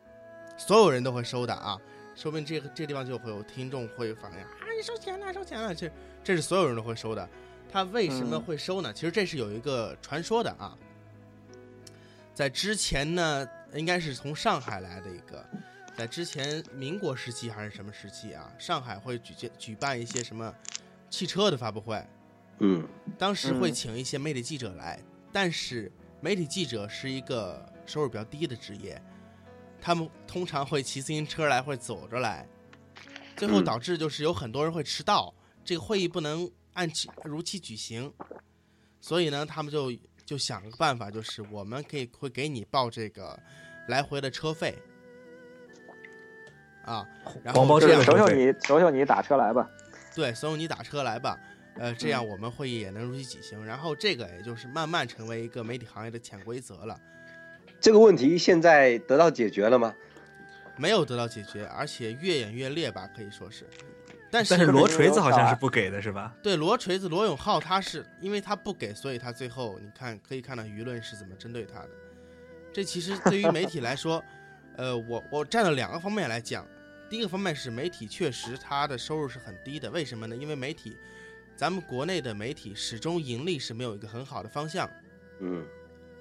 [0.56, 1.78] 所有人都会收的啊。
[2.16, 5.90] 说不定这个这个地方就会有听众会反映啊，你收钱了，收钱了，这
[6.24, 7.28] 这是所有人都会收的。
[7.70, 8.90] 他为什么嗯会收呢？
[8.90, 10.74] 其实这是有一个传说的啊，
[12.32, 15.44] 在之前呢，应该是从上海来的一个，
[15.96, 18.52] 在之前民国时期还是什么时期啊？
[18.58, 20.54] 上海会举举举办一些什么
[21.10, 22.06] 汽车的发布会，
[22.60, 22.86] 嗯。
[23.18, 23.74] 当时会嗯。
[23.74, 25.02] 请一些媒体记者来，
[25.32, 29.00] 但是媒体记者是一个收入比较低的职业，
[29.80, 32.46] 他们通常会骑自行车来，会走着来，
[33.36, 33.64] 最后嗯。
[33.64, 38.12] 导致就是有很多人会迟到，这个会议不能按期如期举行，
[39.00, 39.90] 所以呢，他们就
[40.26, 43.38] 就想个办法，就是我们可以会给你报这个
[43.88, 44.76] 来回的车费。
[46.84, 47.08] 啊，
[47.42, 49.68] 然后这样求求你，求求你打车来吧。
[50.14, 51.38] 对，怂恿你打车来吧。
[51.76, 53.64] 呃，这样我们会议也能如期举行。
[53.64, 57.00] 然后这个也就是慢慢成为一个媒体行业的潜规则了，
[57.80, 59.94] 这个问题现在得到解决了吗？
[60.76, 63.66] 没有得到解决，而且越演越烈吧，可以说是。
[64.30, 66.34] 但是但是罗锤子好像啊是不给的，是吧？
[66.42, 71.90] 对罗锤子罗永浩，他是因为他不给，所以他最后你看可以看到舆论是怎么针对他的。
[72.72, 74.22] 这其实对于媒体来说，
[74.76, 76.66] 呃，我我站了两个方面来讲。
[77.08, 80.34] 第一个方面是媒体确实它的收入是很低的，为什么呢？
[80.34, 80.98] 因为媒体，
[81.54, 84.90] 咱们国内的媒体始终盈利是没有一个很好的方向。
[85.38, 85.64] 嗯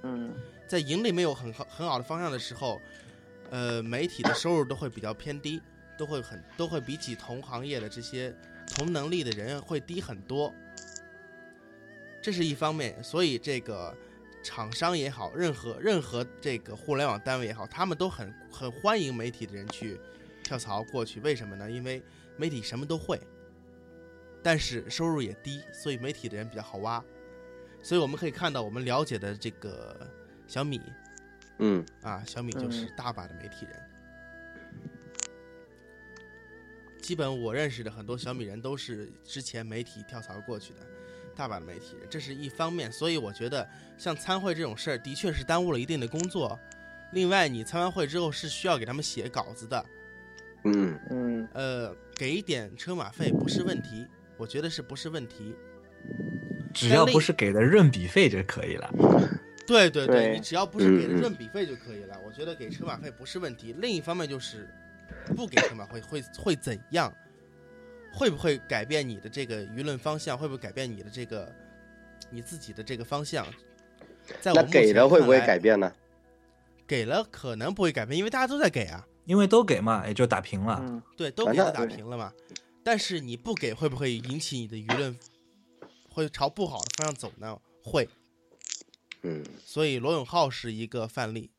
[0.03, 0.35] 嗯
[0.67, 2.79] 在盈利没有很好很好的方向的时候，
[3.49, 5.59] 呃，媒体的收入都会比较偏低，
[5.97, 8.35] 都会很都会比起同行业的这些
[8.67, 10.53] 同能力的人会低很多。
[12.21, 13.95] 这是一方面，所以这个
[14.43, 19.99] 厂商也好，任何任何这个互联网单位也好，他们都很很欢迎媒体的人去
[20.43, 21.19] 跳槽过去。
[21.19, 21.69] 为什么呢？
[21.69, 22.01] 因为
[22.35, 23.21] 媒体什么都会，
[24.41, 27.03] 但是收入也低，所以媒体的人比较好挖。
[27.83, 30.09] 所以我们可以看到，我们了解的这个
[30.47, 30.81] 小米
[31.59, 33.79] 嗯啊，小米就是大把的媒体人。
[37.05, 40.79] 基本我认识的很多小米人都是之前媒体跳槽过去的，
[41.35, 42.91] 大把的媒体人，这是一方面。
[42.91, 46.59] 所以我觉得像参会这种事儿，的确是耽误了一定的工作。
[47.13, 49.85] 另外，你参完会之后是需要给他们写稿子的，
[50.63, 54.03] 嗯嗯呃，给一点车马费不是问题，
[54.35, 55.53] 我觉得是不是问题？
[56.73, 58.91] 只要不是给的润笔费就可以了。
[59.67, 63.75] 对对对你只要不是给的润笔费就可以了，我觉得给车马费不是问题。
[63.77, 64.67] 另一方面就是
[65.33, 67.13] 不给车马会会会怎样？
[68.13, 70.37] 会不会改变你的这个舆论方向？
[70.37, 71.53] 会不会改变你的这个
[72.29, 73.45] 你自己的这个方向？
[74.41, 75.59] 在我那给了会不会改？
[75.59, 75.91] 变呢？
[76.87, 80.79] 给了可能不会改变，因为大家都在给啊，因为都给嘛，也就打平了。
[80.81, 82.31] 嗯对，都给了打平了嘛。
[82.83, 85.17] 但是你不给，会不会引起你的舆论
[86.09, 87.59] 会朝不好的方向走呢？
[87.83, 88.07] 会。
[89.23, 91.49] 嗯所以罗永浩是一个范例。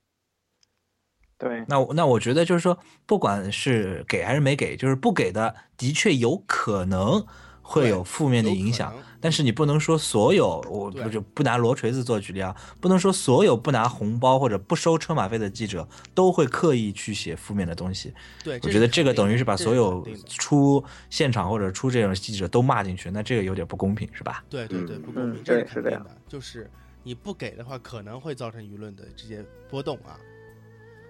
[1.38, 7.24] 对那我那我觉得就是说，不管是给还是没给，就是不给的，的确有可能
[7.60, 8.94] 会有负面的影响。
[9.18, 18.14] 但是你不能说所有，我不就不拿罗锤子做举例啊，不能说所有不拿红包或者不收车马费的记者都会刻意去写负面的东西。
[18.44, 24.44] 对，我觉得这个等于是把所有出现场或者出这种记者都骂进去，那这个有点不公平，是吧？
[24.48, 26.16] 对对对，不公平，这是肯定的。
[26.28, 26.70] 就是
[27.02, 30.16] 你不给的话，可能会造成舆论的这些波动啊。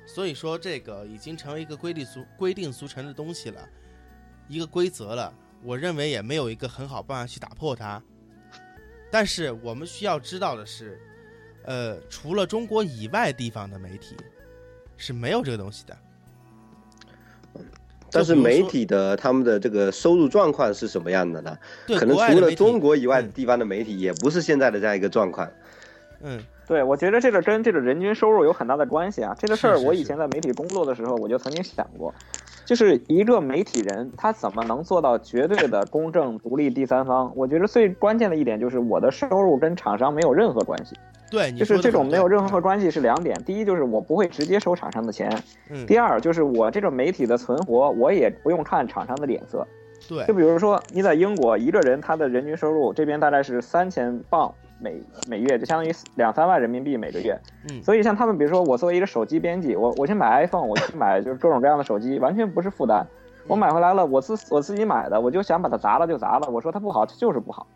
[0.07, 3.69] 所以说，这个已经成为一个规定俗规定俗成的东西了，
[4.49, 5.35] 一个规则了。
[5.63, 8.01] 我认为也没有一个很好办法去打破它，
[9.11, 11.01] 但是我们需要知道的是，
[11.65, 14.17] 呃，除了中国以外地方的媒体
[14.97, 15.99] 是没有这个东西的。
[18.09, 21.59] 但是媒体的他们的这个收入状况是什么样的呢？
[21.87, 25.51] 可能除了中国以外地方的媒体，也不是现在的这样一个状况。
[26.21, 29.35] 嗯，对，我觉得这个跟这个人均收入有很大的关系啊。
[29.39, 32.13] 这个事儿，我以前在媒体工作的时候，我就曾经想过。
[32.65, 37.33] 就是一个媒体人，他怎么能做到绝对的公正、独立、第三方？
[37.37, 40.97] 我觉得最关键的一点就是我的收入跟厂商没有任何关系。
[41.31, 43.41] 对，就是这种没有任何关系是两点。
[43.45, 45.31] 第一就是我不会直接收厂商的钱。
[45.71, 45.87] 嗯。
[45.87, 49.65] 第二就是我这个媒体的存活，我也不用看厂商的脸色。
[50.09, 50.25] 对。
[50.25, 54.53] 就比如说你在英国，一个人他的人均收入这边大概是三千镑。
[54.79, 57.39] 每每月就相当于两三万人民币每个月，
[57.71, 63.07] 嗯，所以像他们，比如说我作为一个手机编辑，我我去买 iPhone，我去买就是各种各样的手机，完全不是负担。
[63.49, 66.51] 我买回来了，我自我自己买的，我就想把它砸了就砸了。
[66.51, 67.67] 我说它不好，它就是不好。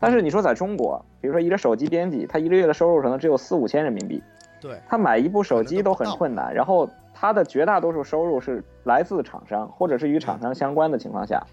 [0.00, 4.20] 但是你说在中国，比如说一个手机编辑，他一个月的收入可能只有四五千人民币，
[4.60, 6.52] 对，他买一部手机都很困难。
[6.52, 11.46] 然后他的绝大多数收入是来自厂商或者是与厂商相关的情况下，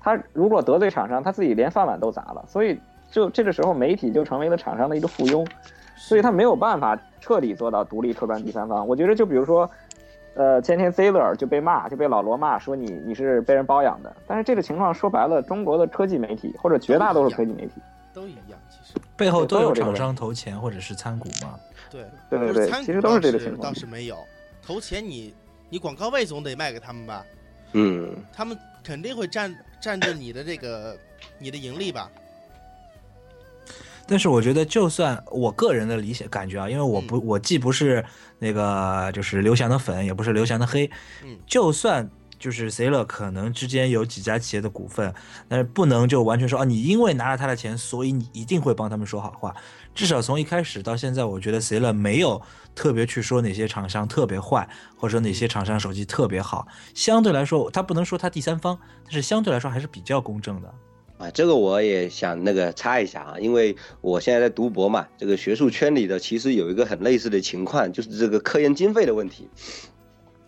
[0.00, 2.44] 他如果得罪厂商，他自己连饭碗都砸了。
[2.48, 2.80] 所以。
[3.12, 5.46] 就这个时候，媒体就成为了厂商的一个附庸，
[5.94, 8.88] 所以他没有办法彻底做到独立、客观、第三方。
[8.88, 9.70] 我觉得，就比如说，
[10.34, 14.10] 呃，前天 z e l e r 就被骂，就被老罗骂说你你是被人包养的。
[14.26, 17.74] 但是这个情况说白了，中国的科技媒体或者绝大多数科技媒体
[18.14, 21.60] 都一样，其实背后都有厂商投钱或者是参股嘛。
[21.90, 23.70] 对对对对，其实都是这个情况。
[23.70, 24.16] 倒是没有
[24.62, 25.34] 投钱，你
[25.68, 27.22] 你广告位总得卖给他们吧？
[27.74, 30.96] 嗯，他们肯定会占占着你的这个
[31.38, 32.10] 你的盈利吧？
[34.06, 38.04] 但是我觉得，就算我个人的理解感觉啊，因为我不，我既不是
[38.38, 40.90] 那个就是刘翔的粉，也不是刘翔的黑，
[41.24, 45.14] 嗯，就算就是 C 乐可能之间有几家企业的股份，
[45.48, 49.54] 但是不能就完全说啊，你因为拿了他的钱，所以你一定会帮他们说好话。
[49.94, 52.42] 至少从一开始到现在，我觉得 C 乐没有
[52.74, 56.66] 特别去说哪些厂商特别坏，或者说哪些厂商手机特别好。
[56.94, 60.74] 相对来说，他不能说他第三方，但是相对来说还是比较公正的。
[61.22, 69.48] 啊，这个我也想那个插一下啊，因为我现在在读博嘛，这个学术圈里的其实有一个很类似的情况，就是这个科研经费的问题。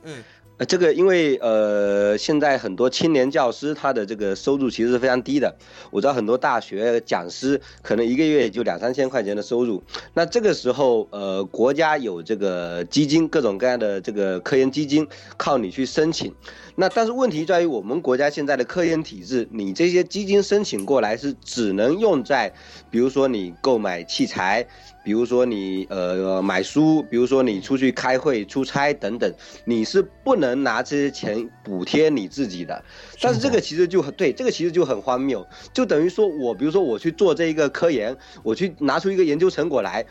[0.02, 0.24] 嗯。
[0.56, 5.52] 呃，这个因为呃，现在很多青年教师他的这个收入其实是非常低的。
[5.90, 9.82] 我知道很多大学讲师可能一个月也就两三千块钱的收入。
[10.12, 16.32] 那这个时候，呃，国家有这个基金，各种各样的这个科研基金，靠你去申请。
[16.76, 22.52] 那但是问题在于我们国家现在的科研体制，你这些基金申请过来是只能用在，
[22.90, 24.66] 比如说你购买器材。
[25.04, 29.30] 比如说你呃买书，比如说你出去开会、出差等等，
[29.66, 32.82] 你是不能拿这些钱补贴你自己的。
[33.20, 40.02] 但是这个其实就很对，这个其实就很荒谬，就等于说我比如说我去做这一个科研，我去拿出一个研究成果来，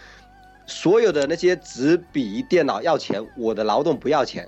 [0.67, 4.47] 所有的那些纸笔电脑要钱，我的劳动不要钱。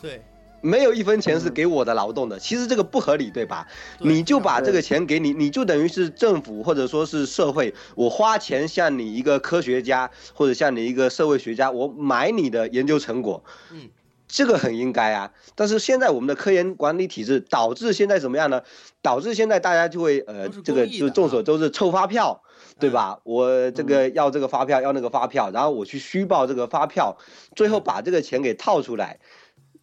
[0.00, 0.22] 对。
[0.60, 3.66] 没有一分钱是给我的劳动的，其实这个不合理，对吧？
[3.98, 13.88] 你就把这个钱给你，你就等于是政府或者说是社会，我花钱向你一个科学家或者向你一个社会学家，我买你的研究成果，嗯，
[14.26, 15.32] 这个很应该啊。
[15.54, 18.62] 但是现在我们的科研管理体制导致现在怎么样呢？
[19.00, 22.42] 导致现在大家就会呃，这个就众所周知凑发票，
[22.80, 23.20] 对吧？
[23.22, 27.16] 我这个要这个发票，要那个发票，然后我去虚报这个发票，
[27.54, 29.20] 最后把这个钱给套出来。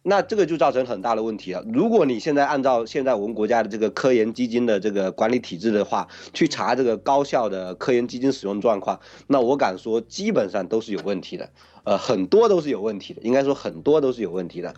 [0.08, 1.64] 那这个就造成很大的问题了。
[1.74, 11.50] 如果你现在按照现在我们国家的这个科研基金的这个管理体制的话，去查这个高校的科研基金使用状况，那我敢说基本上都是有问题的，
[11.82, 14.72] 呃，很多都是有问题的，应该说很多都是有问题的。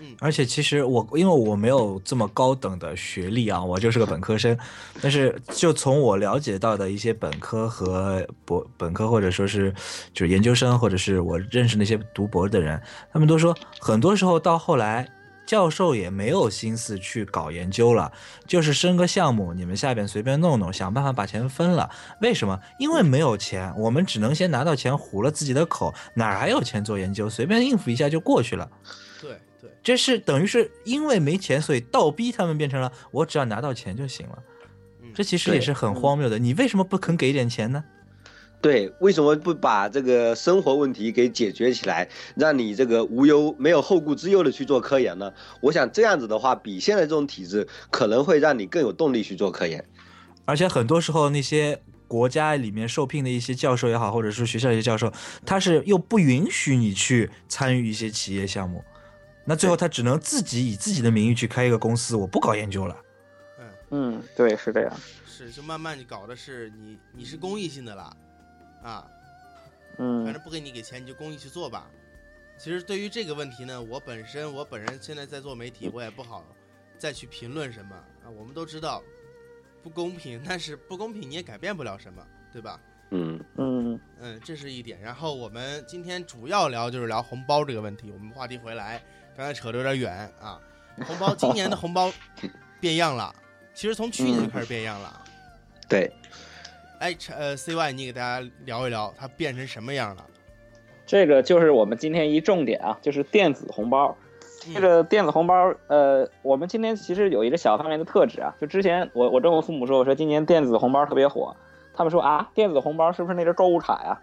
[0.00, 4.56] 嗯，而且其实我因为我没有这么高等的学历啊，我就是个本科生。
[5.00, 9.72] 但是就从我了解到的一些本科和博本科或者说是
[10.12, 12.80] 就是研究生，或者是我认识那些读博的人，
[13.12, 15.08] 他们都说很多时候到后来
[15.46, 18.10] 教授也没有心思去搞研究了，
[18.46, 21.90] 就是升个项目，你们下边随便弄弄，想办法把钱分了。
[22.20, 22.58] 为什么？
[22.78, 27.28] 因为没有钱，我们只能先拿到钱糊了自己的口，哪还有钱做研究？
[27.28, 28.68] 随便应付一下就过去了。
[29.84, 29.94] 对。
[29.94, 34.38] 这是等于是因为没钱，所以倒逼他们变成了我只要拿到钱就行了。
[35.14, 36.38] 这其实也是很荒谬的。
[36.38, 37.84] 你为什么不肯给点钱呢？
[38.60, 45.30] 对，为什么不把这个生活问题给解决起来，让你这个无忧、没有后顾之忧的去做科研呢？
[45.60, 49.84] 我想这样子的话，比现在这种体制可能会让你更有动力去做科研。
[50.46, 51.78] 而且很多时候，那些
[52.08, 55.12] 国家里面受聘的一些教授也好，或者是学校一些教授，
[55.44, 58.82] 他是又不允许你去参与一些企业项目，
[59.44, 62.96] 那最后他只能自己以自己的名义去开一个公司，我不搞研究了。
[63.58, 64.92] 嗯嗯，对，是这样。
[65.26, 68.16] 是，就慢慢你搞的是你你是公益性的啦，
[68.82, 69.06] 啊，
[69.98, 71.90] 嗯反正不给你给钱，你就公益去做吧。
[72.56, 76.44] 其实对于这个问题呢，我本身我本人现在在做媒体，我也不好
[76.96, 78.30] 再去评论什么啊。
[78.30, 79.02] 我们都知道
[79.82, 82.80] 不公平，但是不公平你也改变不了什么，对吧？
[83.10, 85.00] 嗯，嗯嗯，这是一点。
[85.00, 88.10] 然后我们今天主要聊就是聊红包这个问题。
[88.10, 89.02] 我们话题回来，
[89.36, 90.60] 刚才扯得有点远啊。
[91.06, 92.12] 红包今年的红包
[92.80, 93.34] 变样了，
[93.74, 95.20] 其实从去年就开始变样了。
[95.88, 96.12] 对，
[97.00, 100.24] 哎，呃，CY，你给大家聊一聊它变成什么样了？
[101.04, 104.16] 这个就是我们今天一重点啊，就是电子红包。
[104.72, 111.54] 这嗯个电子红包，呃，我们今天其实有一个小方面的特质啊，就之前我我跟我父母说，我说今年电子红包特别火，
[111.92, 114.18] 他们说啊，电子红包是不是那个购物卡呀？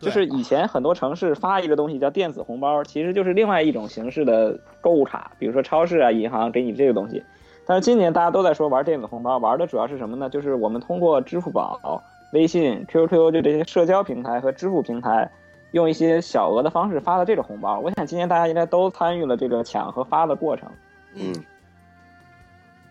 [0.00, 7.22] 就是以前很多城市发一个东西叫电子红包，其实就是另外一种形式的购物卡，比如说超市啊、银行给你这个东西。
[7.66, 10.28] 但是今年大家都在说玩电子红包，玩的主要是什么呢？
[10.28, 15.30] 就是我们通过支付宝、微信、QQ 就这些社交平台和支付平台，
[15.72, 17.78] 用一些小额的方式发的这个红包。
[17.78, 20.68] 我想今年大家应该都参与了这个抢和发的过程。
[21.14, 21.44] 嗯嗯，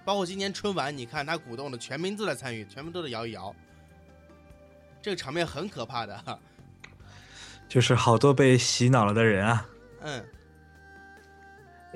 [0.06, 3.54] 包括今年春晚，你看他鼓动的全民都在参与，全民都在摇一摇，
[5.02, 6.16] 这个场面很可怕的。
[7.70, 9.66] 就是好多被洗脑了的人啊。
[10.02, 10.26] 嗯，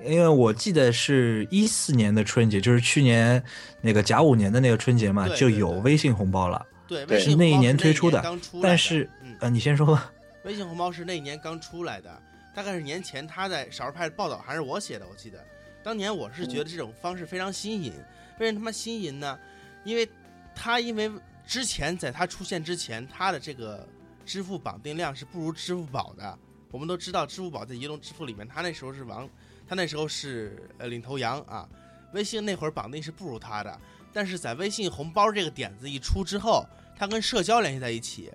[0.06, 3.44] 因为我记得是一四年的春节，就是去年
[3.82, 6.66] 那个甲午年的那个春节嘛，就对对对有微信红包了。
[6.88, 10.12] 对，对微信是那一年推出的刚出的但是嗯，呃，你先说吧。
[10.44, 12.22] 微信红包是那一年刚出来的，
[12.54, 15.44] 大概是年前他在少儿派报道还是我写的，我记得
[15.82, 17.94] 当年我是觉得这种方式非常新颖。
[18.40, 19.40] 为什么他妈新颖呢？
[19.84, 20.08] 因为
[20.54, 21.12] 他因为
[21.48, 23.88] 之前在他出现之前，他的这个
[24.26, 26.38] 支付绑定量是不如支付宝的。
[26.72, 29.30] 我们都知道，支付宝在移动支付里面，它那时候是王，
[29.68, 31.68] 它那时候是呃领头羊啊。
[32.14, 33.80] 微信那会儿绑定是不如它的，
[34.12, 36.66] 但是在微信红包这个点子一出之后，
[36.96, 38.32] 它跟社交联系在一起，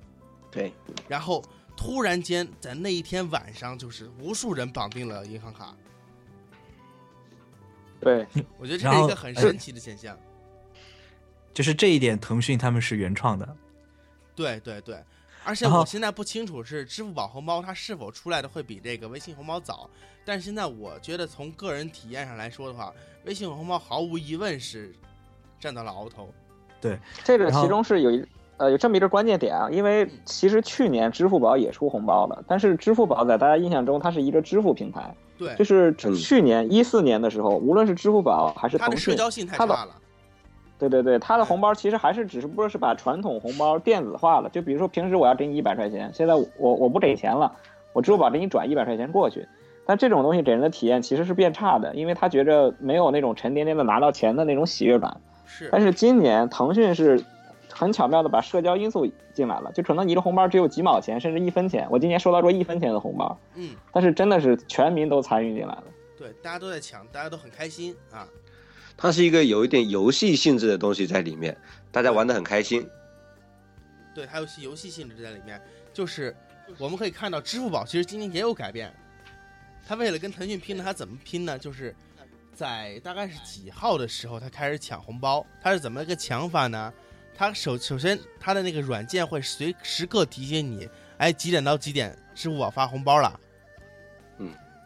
[0.50, 0.72] 对，
[1.08, 1.44] 然后
[1.76, 5.74] 突然间在那一天晚上，就是无数人绑定了银行卡。
[8.00, 8.26] 对，
[8.58, 10.18] 我觉得这是一个很神奇的现象。
[11.54, 13.56] 就是这一点，腾讯他们是原创的。
[14.34, 15.02] 对对对，
[15.48, 19.88] 而且我现在不清楚是支付宝红包它是否出来的会比这个微信红包早，
[20.22, 22.92] 但是现在我觉得从个人体验上来说的话，
[23.24, 24.94] 微信红包毫无疑问是
[25.58, 26.28] 占到了鳌头。
[26.82, 28.22] 对这个其中是有一
[28.58, 39.96] 呃有这么一个关键点啊，因为其实去年支付宝也出红包了，但是支付宝在大家印象中它是一个支付平台，对就，是嗯去年一四年的时候，无论是支付宝还是它腾讯，的社交性太差了。
[40.78, 44.48] 对对对，他的红包其实还是只是不过是把传统红包电子化了。
[44.50, 47.52] 就比如说平时我要给你一百块钱，现在我我不给钱了，
[47.92, 49.46] 我支付宝给你转一百块钱过去。
[49.84, 55.20] 但这种东西给人的体验其实是变差的，因为他觉着没有那种沉甸甸的拿到钱的那种喜悦感。
[55.46, 57.24] 是，但是今年腾讯是
[57.72, 61.88] 很巧妙的把社交因素进来了，就可能你的红包只有几毛钱，甚至一分钱。
[61.90, 65.84] 我今年收到过一分钱的红包，嗯，但是真的是全民都参与进来了。
[66.18, 68.28] 对，大家都在抢，大家都很开心啊。
[69.00, 71.56] 它是一个有一点游戏性质的东西在里面，
[71.92, 72.84] 大家玩的很开心。
[74.12, 75.62] 对，还有些游戏性质在里面，
[75.94, 76.36] 就是
[76.78, 78.92] 我们可以看到，支付宝其实今年也有改变。
[79.86, 81.56] 它为了跟腾讯拼呢，它怎么拼呢？
[81.56, 81.94] 就是
[82.52, 85.46] 在大概是几号的时候，它开始抢红包。
[85.62, 86.92] 它是怎么个抢法呢？
[87.36, 90.88] 它首首先，它的那个软件会随时刻提醒你，
[91.18, 93.38] 哎，几点到几点支付宝发红包了。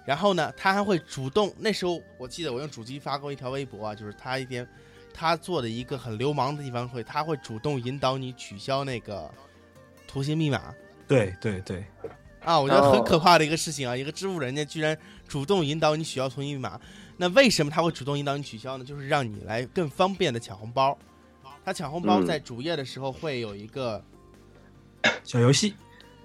[0.03, 0.07] 嗯。
[0.07, 1.53] 然后呢，他还会主动。
[1.59, 4.67] 那时候我记得我用主机发过一条微博啊，就是他一天
[5.15, 9.31] 他做的一个很流氓的地方会，他会主动引导你取消那个
[10.07, 10.75] 图形密码。
[11.07, 11.85] 对对对，
[12.41, 13.95] 啊，我觉得很哦可怕的一个事情啊！
[13.95, 14.97] 一个支付人家居然
[15.29, 16.81] 主动引导你取消图形密码，
[17.19, 18.85] 那为什么他会主动引导你取消呢？
[18.85, 20.97] 就是让你来更方便的抢红包。
[21.65, 24.03] 他抢红包嗯在主页的时候会有一个、
[25.23, 25.75] 小游戏，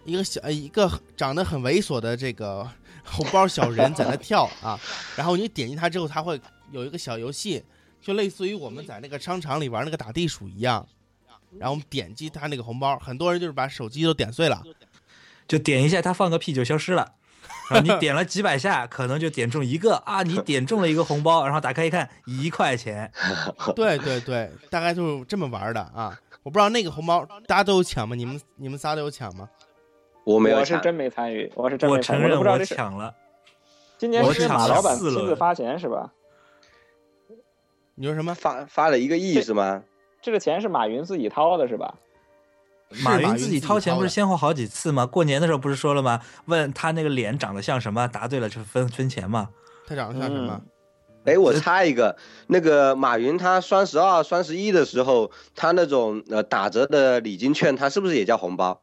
[0.05, 2.67] 一个小呃一个长得很猥琐的这个
[3.10, 4.80] 红包小人在那跳啊，
[5.16, 6.39] 然后你点击它之后，它会
[6.72, 7.64] 有一个小游戏，
[8.01, 10.86] 就类似于我们在那个商场里玩那个打地鼠一样。
[11.58, 14.62] 然后我们点击它那个红包，很多人就是把手机都点碎了。
[15.47, 17.14] 就点一下，它放个屁就消失了。
[17.70, 23.10] 然后你点了几百下，可能就点中一个啊，你点中了一个红包，然后打开一看，一块钱。
[23.76, 26.20] 对对对，大概就是这么玩的啊。
[26.43, 28.16] 我不知道那个红包大家都有抢吗？
[28.16, 29.49] 你们你们仨都有抢吗？
[30.28, 33.15] 我没有，我是真没参与，我是真我没参与，我承认我都不知道这是抢了，
[33.97, 36.11] 今年是马老板亲自发钱是吧？
[37.95, 38.36] 你说什么？
[38.36, 39.82] 发发了一个亿是吗？
[40.21, 41.95] 这个钱是马云自己掏的是吧？
[43.05, 45.05] 马云自己掏钱不是先后好几次吗？
[45.05, 46.19] 过年的时候不是说了吗？
[46.47, 49.47] 问他那个脸长得像什么，答对了就分分钱嘛。
[49.88, 50.61] 他长得像什么？
[51.23, 52.17] 哎，我插一个，
[52.47, 58.82] 那个马云他双十二、双十一的时候，他那种呃打折的礼金券，他是不是也叫红包？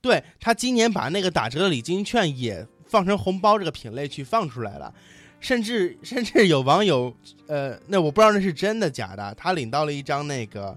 [0.00, 4.92] 对他今年把那个打折的礼金券也放成红包这个品类去放出来了，
[5.40, 7.14] 甚至甚至有网友，
[7.46, 10.76] 呃，那我不知道那是真的假的，他领到了一张那个，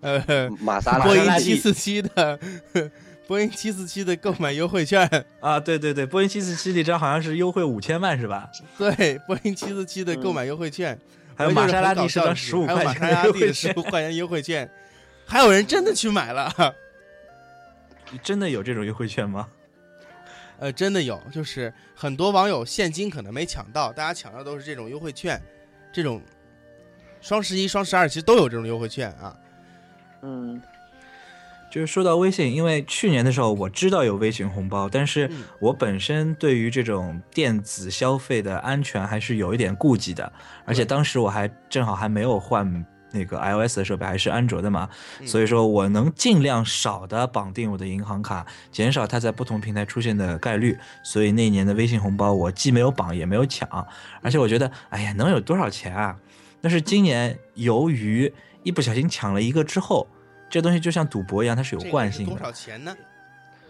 [0.00, 2.38] 呃，玛莎拉波音蒂七四七的
[3.26, 5.08] 波音七四七的购买优惠券，
[5.40, 8.50] 啊，对对对，波音七四七那张好像是优惠五千万是吧？
[8.76, 10.98] 对，波音七四七的购买优惠券，
[11.34, 14.70] 还有玛莎拉蒂是是张十五还有玛块钱的莎拉蒂十优惠券，五块钱优惠券，
[15.26, 16.52] 还有人真的去买了。
[18.22, 19.48] 真的有这种优惠券吗？
[20.58, 25.40] 呃，真的有，就是很多网友现金可能没抢到，大家抢到都是这种优惠券，
[25.90, 26.20] 这种
[27.22, 29.34] 双十一、双十二其实都有这种优惠券啊。
[30.20, 30.60] 嗯，
[31.70, 40.30] 就是说到微信，因为去年的时候我知道有微信红包，但是嗯我本身对于这种电子消费的安全还是有一点顾忌的，
[40.66, 44.88] 而且当时我还正好还没有换那个 iOS 的设备，还是安卓的嘛，
[45.20, 50.76] 嗯所以说我能尽量少的绑定我的银行卡，减少它在不同平台出现的概率。
[51.02, 53.68] 所以那一年的微信红包我既没有绑也没有抢，
[54.22, 56.16] 而且我觉得，哎呀，能有多少钱啊？
[56.60, 58.32] 但是今年由于
[58.62, 60.06] 一不小心抢了一个之后，
[60.48, 62.38] 这东西就像赌博一样，它是有惯性的多。
[62.38, 62.94] 少钱呢？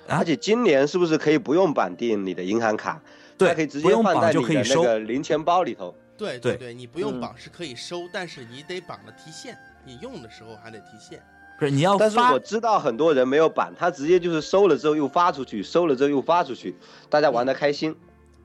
[0.09, 3.01] 啊而且今年是不是可以不用绑定你的银行卡？
[3.39, 5.95] 对可以直不用绑接放在就可以收你的那个零钱包里头。
[6.21, 11.23] 对对对，你不用嗯绑是可以收，但是你得绑了提现，你用的时候还得提现。
[11.59, 16.77] 不是你要发但是我知道很多人没有绑，他直接就是收了之后又发出去，收了之后又发出去，
[17.09, 17.95] 大家玩的开心。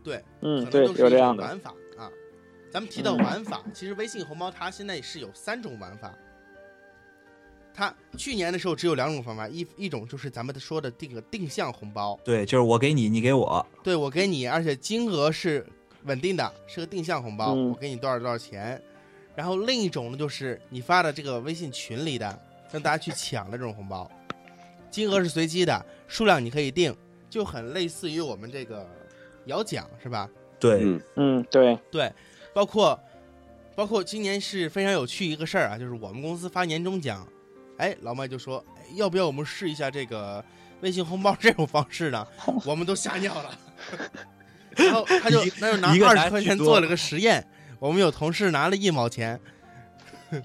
[0.04, 1.44] 对，嗯，可对能，都是一种有这样的。
[1.44, 2.10] 玩法啊。
[2.72, 6.14] 咱们提到嗯玩法，其实微信红包它现在是有三种玩法。
[7.74, 15.66] 它去年的时候只有两种方法，一一种就是咱们说的这个定向红包，对，就是我给你，你给我，对我给你，而且金额是
[16.06, 18.82] 稳定的，是个定向红包，嗯我给你多少多少钱。
[19.36, 22.39] 然后另一种呢，就是你发的这个微信群里的，
[22.72, 24.10] 让大家去抢的这种红包，
[24.89, 26.95] 金额是随机的，数量你可以定，
[27.30, 28.89] 就很类似于我们这个
[29.45, 30.30] 摇奖是吧？
[30.58, 32.14] 对，嗯，嗯，对，对，
[32.53, 32.97] 包括
[33.76, 37.28] 包括今年是非常有趣一个事儿啊，就是我们公司发年终奖，
[37.78, 40.43] 哎，老麦就说，哎要不要我们试一下这个
[40.80, 42.26] 微信红包这种方式呢？
[42.66, 43.60] 我们都吓尿了。
[44.76, 47.46] 然后他就一那就拿一个二十块钱做了个实验，
[47.80, 49.40] 我们有同事拿了一毛钱，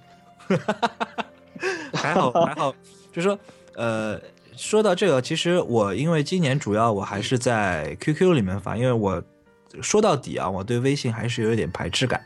[1.93, 2.75] 还好还好，
[3.13, 3.39] 就说
[3.75, 4.21] 呃，
[4.57, 9.23] 说到这个，其实我因为今年主要我还是在 QQ 里面发，因为我
[9.83, 12.25] 说到底啊，我对微信还是有一点排斥感。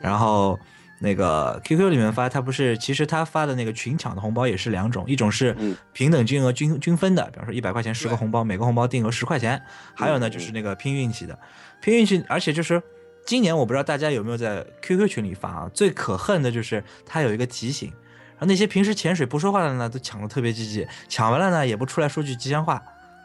[0.00, 0.58] 然后
[0.98, 9.58] 那个 QQ 里面发，他不是其实他发的那个群抢的红包也是两种，一种是嗯平等金额均均分的，比方说一百块钱十个红包，每个红包定额十块钱；
[9.94, 11.38] 还有呢嗯就是那个拼运气的，
[11.80, 12.82] 拼运气，而且就是。
[13.26, 15.70] 今年我不知道大家有没有在 QQ 群里发啊？
[15.72, 17.88] 最可恨的就是他有一个提醒，
[18.32, 22.82] 然后那些平时潜水不说话的呢，都抢的特别积极，抢完了呢也不出来说句吉祥话。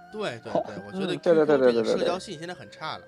[0.10, 3.04] 对对对，我觉得嗯对对对对社交性现在很差了。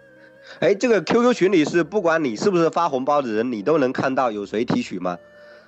[0.59, 5.17] 哎，这个 QQ 群里是不管你是不是发红包的人，你都能看到有谁提取吗？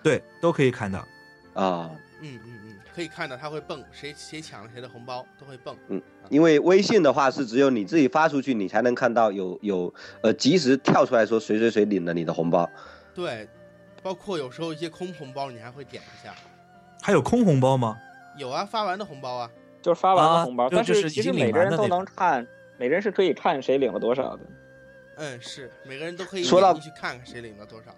[0.03, 0.99] 对，都可以看到。
[1.53, 1.89] 啊，
[2.21, 5.75] 嗯嗯嗯，可以看到他会蹦，谁谁抢了谁的红包都会蹦。
[5.89, 12.69] 嗯因为微信的话是只有你自己发出去，你才能看到有有呃及时跳出来说谁谁谁领了你的红包。
[13.13, 13.47] 对，
[14.01, 16.33] 包括有时候一些空红包，你还会点一下。
[17.01, 17.97] 还有空红包吗？
[18.37, 19.49] 有啊，发完的红包啊。
[19.81, 24.43] 就是发完的红包，但是其实每个人都能看，每个人是可以看谁领了多少的。
[25.17, 27.93] 嗯，是每个人都可以说到去看看谁领了多少。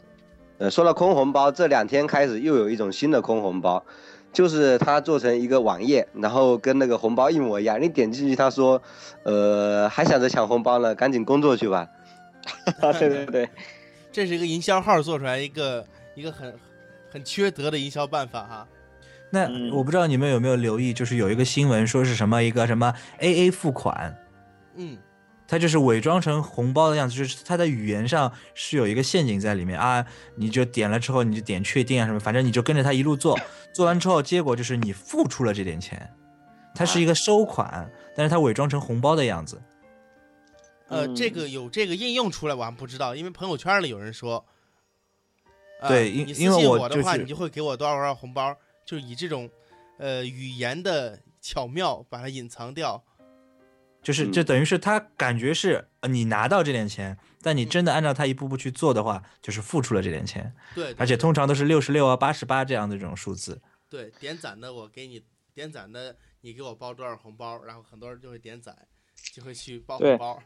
[0.57, 3.83] 呃，说到空红包，这两天开始又有一种新的空红包，
[4.31, 7.81] 就是它做成一个网页，然后跟那个红包一模一样。
[7.81, 8.81] 你点进去，他说，
[9.23, 11.87] 呃，还想着抢红包呢，赶紧工作去吧。
[12.79, 13.49] 啊，对对对，
[14.11, 16.53] 这是一个营销号做出来一个一个很
[17.11, 18.67] 很缺德的营销办法哈。
[19.31, 24.15] 那嗯我不知道你们有没有留意，就是有一个新闻说是什么一个什么 AA 付款，
[24.75, 24.97] 嗯，
[25.47, 33.39] 它就是伪装成红包的样子，就是它的语言上是有一个陷阱在里面啊，你就点了之后你就点确定啊什么，反正你就跟着它一路做，
[33.73, 36.11] 做完之后结果就是你付出了这点钱，
[36.73, 39.61] 它是一个收款，但是它伪装成红包的样子。
[40.87, 44.45] 呃，嗯这个有这个应用出来，我还不知道，因为朋友圈里有人说，
[45.81, 49.49] 呃对因你私因为信我的话，就是你就会给我多少多少红包，就是以这种
[49.97, 53.03] 呃语言的巧妙把它隐藏掉。
[54.05, 63.59] 就是嗯这等于是他感觉是呃你拿到这点钱，但你真的按照他一步步去做的话，就是付出了这点钱，对，而且通常都是六十六啊、八十八这样的这种数字。
[63.89, 65.23] 对点赞的我给你
[65.55, 68.75] 点赞的，你给我包多少红包，然后很多人就会点赞，
[69.33, 70.39] 就会去包红包。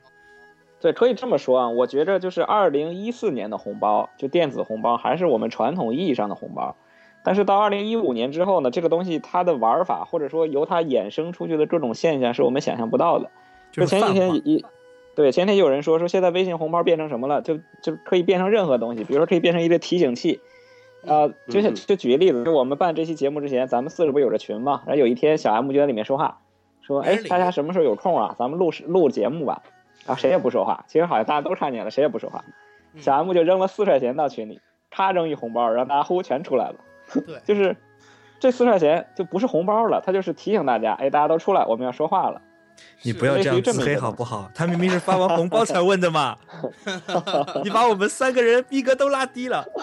[0.79, 6.77] 对，可以这么说啊，我觉着就是二零一四年的红包，就电子红包，还是我们传统意义上的红包。
[7.21, 13.29] 但是到二零一五年之后呢，这个东西它的玩法，或者说由它衍生出去的各种现象，是我们想象不到的。
[13.71, 14.65] 就前几天一，
[15.15, 20.39] 对前几天有人说说现在微信红包变成什么了，就就可以变成任何东西，比如说可以变成一个提醒器，
[21.05, 26.39] 呃，就像嗯就举个例子，就我们办这期节目之前，咱们四个不有个群嘛，然后有一天小 M 就在里面说话，
[26.81, 29.61] 说哎大家什么时候有空啊，咱们录录节目吧，
[30.05, 32.43] 然后谁也不说话，其实好像大家都看见了，谁也不说话，
[32.93, 33.01] 嗯。
[33.01, 34.59] 小 M 就扔了四块钱到群里，
[34.89, 36.75] 咔扔一红包，让大家呼全出来了，
[37.13, 37.75] 对，就是
[38.39, 42.41] 这四块钱就不是红包了，它就是提醒大家，哎，大家都出来，我们要说话了。
[43.01, 44.51] 你不要这样自黑好不好？
[44.53, 46.37] 他明明是发 完红包才问的嘛，
[47.63, 49.65] 你把我们三个人逼格都拉低了。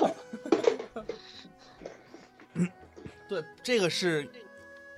[3.28, 4.28] 对，这个是，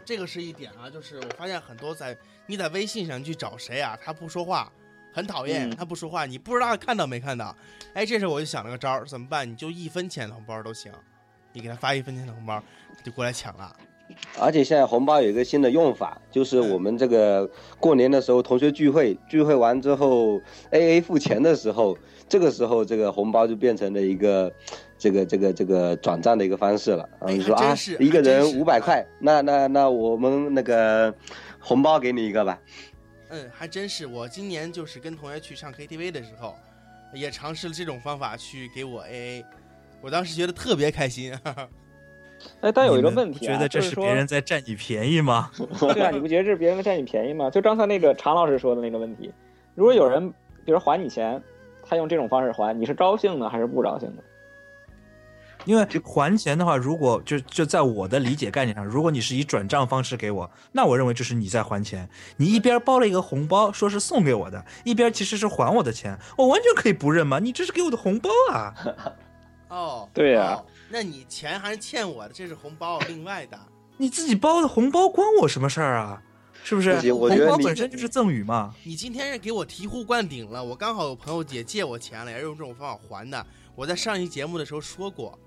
[0.04, 4.70] 这个是一点啊，就是我发现很多在你在微信上去找谁啊，他不说话，
[5.14, 7.56] 很讨厌，嗯他不说话，你不知道看到没看到。
[7.94, 9.50] 哎，这时候我就想了个招儿，怎么办？
[9.50, 10.92] 你就一分钱的红包都行，
[11.52, 12.62] 你给他发一分钱的红包，
[12.94, 13.74] 他就过来抢了。
[14.38, 17.48] 而且现在红包有一个新的用法，就是我们这个
[17.78, 20.40] 过年的时候同学聚会，聚会完之后
[20.70, 21.96] A A 付钱的时候，
[22.28, 24.52] 这个时候这个红包就变成了一个
[24.98, 27.08] 这个这个这个转账的一个方式了。
[27.20, 31.14] 然后就说啊一个人五百块，那那那我们那个
[31.58, 32.58] 红包给你一个吧。
[33.30, 36.54] 嗯，还真是，我今年就是跟同学去唱 KTV 的时候，
[37.12, 39.44] 也尝试了这种方法去给我 AA，
[40.00, 41.36] 我当时觉得特别开心。
[41.44, 41.68] 哈哈
[42.60, 45.50] 哎，但有一个问题啊，觉得这是别人在占你便宜吗？
[45.80, 47.50] 对啊，你不觉得这是别人在占你便宜吗？
[47.50, 49.32] 就刚才那个常老师说的那个问题，
[49.74, 50.32] 如果有人
[50.64, 51.42] 比如还你钱，
[51.82, 54.22] 他用这种方式还，你是高兴呢还是不高兴呢？
[55.64, 62.08] 因为还钱的话，如果就就在我的理解概念上，如果你是以转账方式给我，那我认为就是你在还钱。
[62.36, 67.38] 你一边包了一个红包，说是送给我的，一边其实是还我的钱，我完全可以不认嘛。
[67.40, 68.74] 你这是给我的红包啊！
[69.68, 73.58] 哦，对呀哦那你钱还是欠我的，这是红包，另外的。
[73.96, 76.22] 你自己包的红包关我什么事儿啊？
[76.64, 76.98] 是不是？
[77.12, 78.74] 红包本身就是赠与嘛。
[78.84, 83.46] 你今天是给我醍醐灌顶了，我刚好有朋友也借我钱了，也是用这种方法还的。
[83.74, 85.38] 我在上一期节目的时候说过，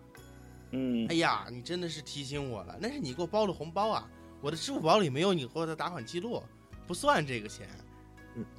[0.71, 4.07] 嗯哎，呀，你真的是提醒我了，那是你给我包的红包啊，
[4.41, 6.41] 我的支付宝里没有你给我的打款记录，
[6.87, 7.67] 不算这个钱。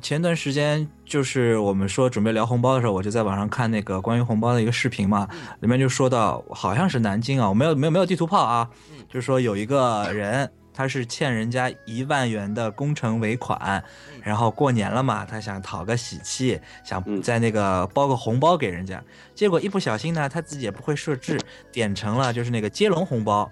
[0.01, 5.27] 前段时间就是我们说准备聊红包的时候，我就在网上看那个关于红包的一个视频嘛，
[5.61, 9.05] 里面就说到好像是南京啊，我没有没有没有地图炮啊，嗯。
[9.09, 13.83] 就是说有一个人他是欠人家一万元的工程尾款，
[14.23, 17.21] 然后过年了嘛，他想讨个喜气，想嗯。
[17.23, 19.03] 在那个包个红包给人家，
[19.35, 21.39] 结果一不小心呢，他自己也不会设置，
[21.71, 23.51] 点成了就是那个接龙红包。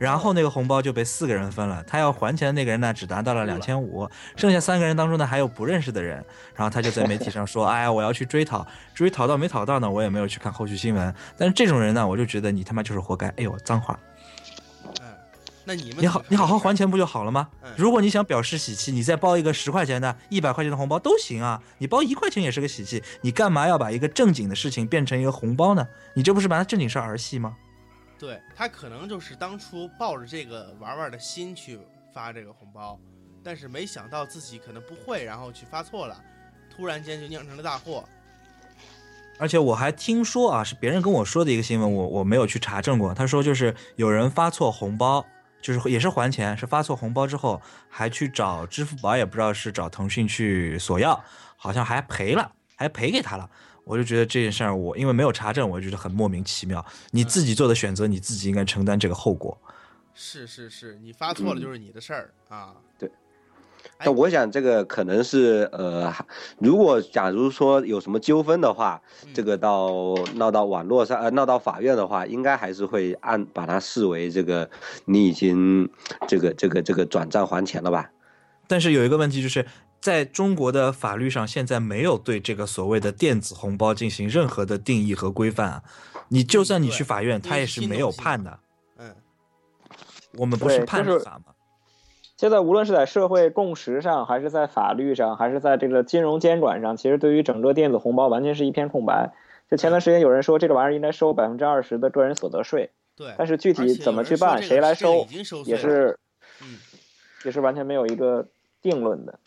[0.00, 6.24] 然后那个红包就被四个人分了，他要还钱的那个人呢，只拿到了两千五，剩下三个人当中呢还有不认识的人，
[6.54, 11.14] 然后他就在媒体上说，哎呀，我要去追讨，至于讨到没讨到呢，我也没有去看后续新闻。
[11.36, 14.00] 但是这种人呢，我就觉得你他妈就是活该，哎呦，脏话！
[15.02, 15.14] 嗯，
[15.66, 17.70] 那你们你好，你好好还钱不就好了吗嗯？
[17.76, 25.86] 如果你想表示喜气，你再包一个十块钱的、一百块钱的红包都行啊，你包一块钱也是个喜气，你干嘛要把一个正经的事情变成一个红包呢？
[26.14, 27.54] 你这不是把它正经事儿儿戏吗？
[28.20, 31.80] 对他可能就是当初抱着这个玩玩的心去
[32.12, 33.00] 发这个红包，
[33.42, 36.22] 但是没想到自己可能不会，然后去发错了，
[36.68, 38.04] 突然间就酿成了大祸。
[39.38, 43.14] 而且我还听说啊，是别人跟我说的一个新闻，我我没有去查证过。
[43.14, 45.24] 他说就是有人发错红包，
[45.62, 51.24] 就是也是还钱，是发错红包之后还去找支付宝，也不知道是找腾讯去索要，
[51.56, 53.48] 好像还赔了，还赔给他了。
[53.84, 56.84] 我就觉得这件事儿，我因为没有查证，我就觉得很莫名其妙。
[57.10, 59.56] 你自己做的选择，你自己应该承担这个后果。
[60.14, 62.74] 是是是，你发错了就是你的事儿、啊。
[62.98, 63.08] 对
[63.96, 66.14] 哎但我想这个可能是呃，
[66.58, 74.68] 如果假如说有什么纠纷的话，嗯这个到闹到网络上呃闹到法院的话，应该还是会按把它视为这个
[75.06, 75.88] 你已经
[76.28, 78.10] 这个这个这个转账还钱了吧？
[78.66, 79.66] 但是有一个问题就是。
[80.00, 85.82] 在中国的法律上，现在没有对这个所谓的电子红包进行任何的定义和规范啊。
[86.28, 88.58] 你就算你去法院，他也是没有判的。
[88.98, 89.14] 嗯，
[90.38, 91.52] 我们不是判法吗？
[92.36, 99.34] 现在无论是在社会共识上，还是在法律上，还是在这个金融监管上，其实对于整个电子红包完全是一片空白。
[99.70, 105.26] 就前段时间有人说这个玩意儿应该收百分之二十的个人所得税，对，但是具体怎么去办，谁来收，
[105.66, 106.18] 也是，
[106.62, 106.78] 嗯，
[107.44, 108.48] 也是完全没有一个
[108.80, 109.38] 定论的。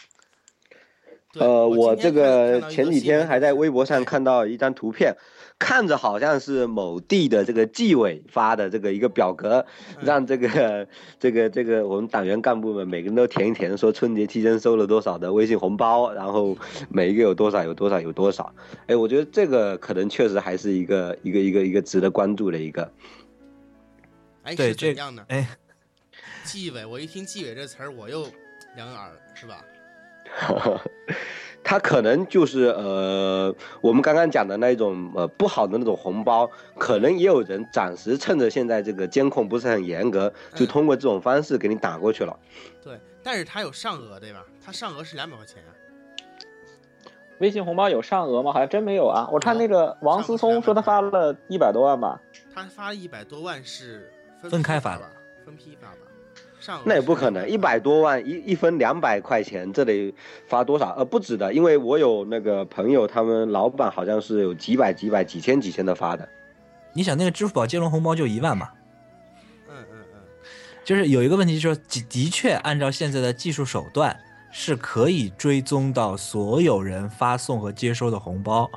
[1.39, 5.15] 呃，我这个前几天还在微博上看到一张图片。
[5.59, 9.65] 看着好像是某地的这个纪委发的这个一个表格，
[10.01, 10.85] 让这个
[11.17, 16.57] 这个这个我们党员干部们每个人都填一填，说春节期间收了多少的微信红包，然后
[16.89, 18.53] 每一个有多少有多少有多少。
[18.87, 22.91] 哎，我觉得这个可能确实还是一个一个一个一个值得关注的一个。
[24.41, 25.23] 哎，是怎样的？
[25.29, 25.47] 哎，
[26.43, 28.25] 纪委，我一听纪委这词儿，我又
[28.75, 29.63] 两耳，是吧？
[31.65, 42.37] 他可能就是呃，我们刚刚讲的那种呃不好的那种红包，可能也有人暂时趁着现在这个监控不是很严格，就通过这种方式给你打过去了。
[42.83, 44.43] 对，但是他有上额对吧？
[44.63, 45.71] 他上额是两百块钱啊。
[47.39, 48.51] 微信红包有上额吗？
[48.51, 49.29] 好像真没有啊。
[49.31, 52.19] 我看那个王思聪说他发了一百多万吧。
[52.53, 54.11] 他发一百多万是
[54.49, 55.09] 分开发吧？
[55.45, 56.12] 分批发吧。
[56.85, 60.13] 那也不可能，一百多万一一分两百块钱，这得
[60.47, 60.91] 发多少？
[60.97, 66.27] 呃，不止的，因为我有那个朋友，他们老板好像是有几百、几百、几千、几千的发的。
[66.93, 68.69] 你想，那个支付宝接龙红包就一万嘛？
[69.69, 70.19] 嗯嗯嗯，
[70.85, 74.17] 就是有一个问题，就是的的确按照现在的技术手段
[74.51, 78.69] 是可以追踪到所有人发送和接收的红包，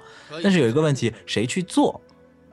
[0.43, 2.01] 但是有一个问题，谁去做？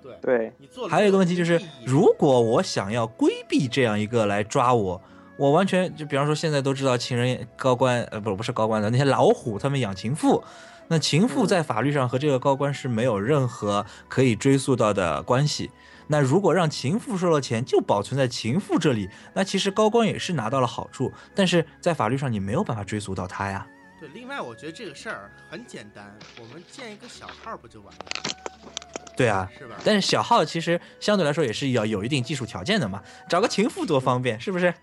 [0.02, 5.02] 对对，还有一个问题就是，如果我想要规避这样一个来抓我。
[5.36, 10.44] 我完全就比方说，现在都知道情人高官，呃，不，不是高官的那些老虎，他们养情妇，
[10.88, 15.72] 那情妇在法律上和这个高官是没有任何可以追溯到的关系。
[16.08, 23.66] 那如果让情妇收了钱，就保存在情妇这里，那其实高官也是拿到了好处，但是在法律上你没有办法追溯到他呀。
[24.00, 28.06] 对，另外我觉得这个事儿很简单，我们建一个小号不就完了？
[29.16, 29.78] 对啊，是吧？
[29.84, 34.74] 但是小号其实相对来说也是要有一定技术条件的嘛，找个情妇多方便，是不是？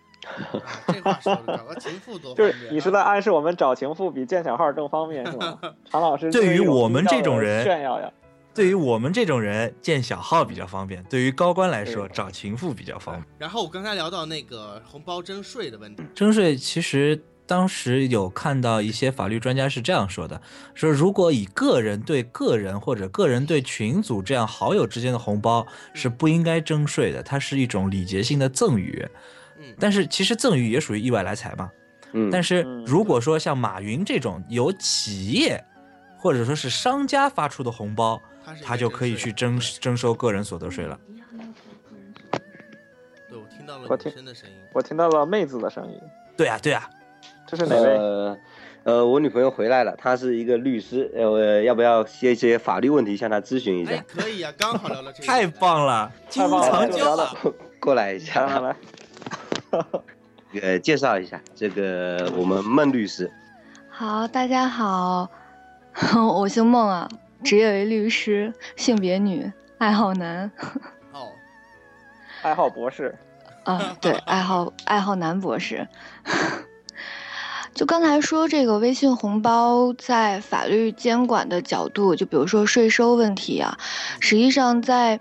[0.87, 5.59] 这话说的，找个情妇多就是你是在暗示我们找情妇比建小号更方便是吗？
[5.91, 8.11] 常老师，对于我们这种人炫耀呀，
[8.55, 13.25] 对于我们这种人建小号比较方便，对于高官来说找情妇比较方便。
[13.39, 20.41] 然后我刚才聊到那个红包征税的问题，征税其实当时有看到一些法律专家是这样说的：
[20.75, 29.09] 说如果以个人对个人或者个人对群组这样好友之间的红包是不应该征税的，它是一种礼节性的赠与。
[29.79, 31.71] 但是其实赠与也属于意外来财嘛，
[32.13, 35.63] 嗯，但是如果说像马云这种由企业
[36.19, 38.21] 或者说是商家发出的红包，
[38.63, 40.99] 他就可以去征征收个人所得税了。
[43.29, 45.99] 对，我听到了女生的声音，我听到了妹子的声音。
[46.37, 46.89] 对啊，对啊，
[47.47, 47.97] 这是哪位？
[47.97, 48.39] 呃，
[48.85, 54.03] 呃，我女朋友回来了，她是一个律师，呃，要不要接一些法律问题向她咨询一下？
[54.09, 57.31] 可以啊，刚好聊了这个， 太棒了，金屋藏娇了，
[57.79, 58.75] 过来一下，来。
[60.61, 63.31] 呃，介绍一下这个我们孟律师。
[63.89, 65.29] 好，大家好，
[66.35, 67.09] 我姓孟啊，
[67.45, 70.51] 职业为律师，性别女，爱好男。
[71.13, 71.29] 哦，
[72.43, 73.17] 爱好博士。
[73.65, 75.87] 啊，对，爱好爱好男博士。
[77.73, 83.79] 就刚才说这个微信红包，在法律监管的角度，就比如说税收问题啊，
[84.21, 85.21] 实际上在。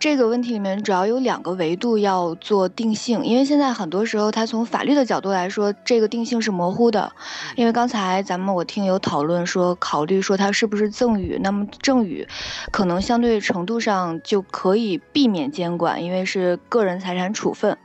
[0.00, 7.10] 这个问题里面主要有两个维度要做定性，因为现在很多时候它从法律的角度来说，这个定性是模糊的。
[7.56, 12.28] 因为刚才咱们我听有讨论说，考虑说它是不是赠与，那么赠与
[12.70, 17.78] 可能相对程度上就可以避免监管，因为是个人财产处分。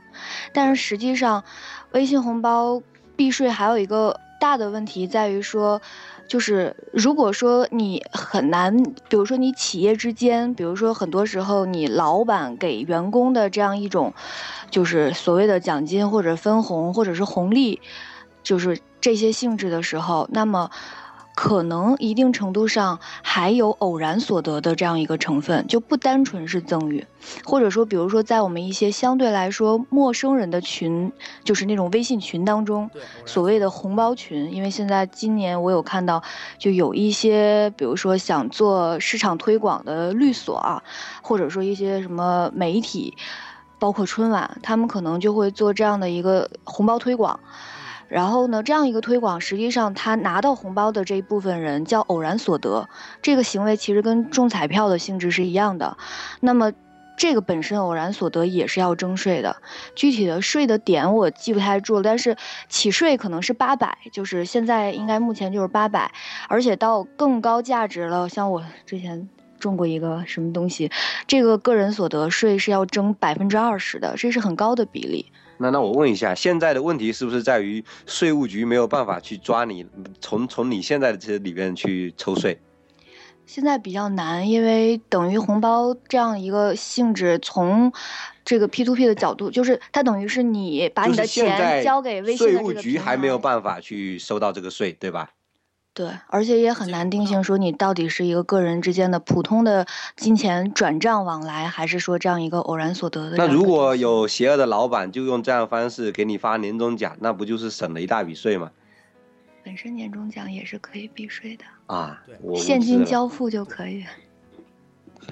[0.52, 1.42] 但是实际上，
[1.92, 2.82] 微信红包
[3.16, 5.80] 避税还有一个大的问题在于说。
[6.30, 8.76] 就是如果说你很难，
[9.08, 14.14] 比如说你企业之间，比如说很多时候你老板给员工的这样一种，
[14.70, 17.80] 就是所谓的奖金或者分红或者是红利，
[18.44, 20.70] 就是这些性质的时候，那么。
[21.34, 27.06] 可能一定程度上还有偶然所得的这样一个成分，就不单纯是赠与，
[27.44, 31.10] 或者说，比如说在我们一些相对来说陌生人的群，
[31.42, 32.90] 就是那种微信群当中，
[33.24, 36.22] 所谓的红包群，因为现在今年我有看到，
[36.58, 40.82] 就有一些，比如说想做市场推广的律所啊，
[41.22, 43.16] 或者说一些什么媒体，
[43.78, 47.40] 包括春晚，他们可能就会做这样的一个红包推广。
[48.10, 52.88] 然后呢，这样一个推广，实际上他拿到红包的这一部分人叫偶然所得，
[53.22, 55.96] 这个行为其实跟中彩票的性质是一样的。
[56.40, 56.72] 那么，
[57.16, 59.56] 这个本身偶然所得也是要征税的。
[59.94, 62.36] 具体的税的点我记不太住了，但是
[62.68, 66.10] 起税可能是八百，就是现在应该目前就是八百，
[66.48, 70.90] 而且到更高价值了，像我之前中过一个什么东西，
[71.28, 75.30] 这个个人所得税是要征百分之二十的，这是很高的比例。
[75.62, 79.84] 那那我问一下，现在的问题是不是在于税务局没有办法去抓你，
[80.18, 82.58] 从从你现在的这里边去抽税？
[83.44, 87.92] 现在比较难，因为等于红包这样一个性质，从
[88.42, 95.30] 这个 P to P 的角度，就是它等于是你把你的钱交给微信税务局还没有办法去收到这个税，对吧？
[95.92, 99.86] 对，而且也很难定性说你到底是一个个人之间的普通的
[100.16, 103.36] 金钱转账往来，还是说这样一个偶然所得的。
[103.36, 108.70] 那如果有邪恶的老板就用这样方式给你发年终奖，那不就是省了一大笔税吗？
[109.62, 112.22] 本身年终奖也是可以避税的啊，
[112.56, 114.06] 现金交付就可以。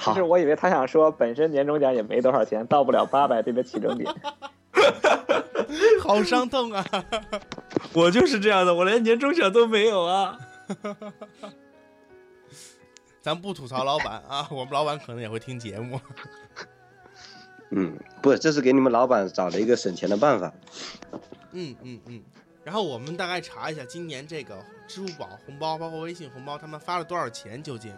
[0.01, 4.13] 其实我以为他想说，本身年终奖也没多少钱，到不了八百这个起征点。
[6.03, 6.85] 好伤痛啊！
[7.95, 10.39] 我就是这样的，我连年终奖都没有啊。
[13.21, 16.01] 咱不吐槽老板啊，我们老板可能也会听节目。
[17.71, 20.53] 嗯，不，这是给你们老板找了一个省钱的办法。
[21.53, 22.23] 嗯嗯嗯。
[22.65, 27.95] 然后我们大概查一下，今年这个支付宝红包，包括微信红包，他们发了多少钱究竟？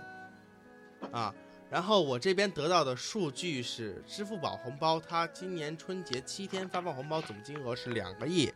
[1.13, 1.35] 啊，
[1.71, 8.53] 然后我这边得到的数据是，支付宝红包它今年春节七天发放红包总金额是两个亿。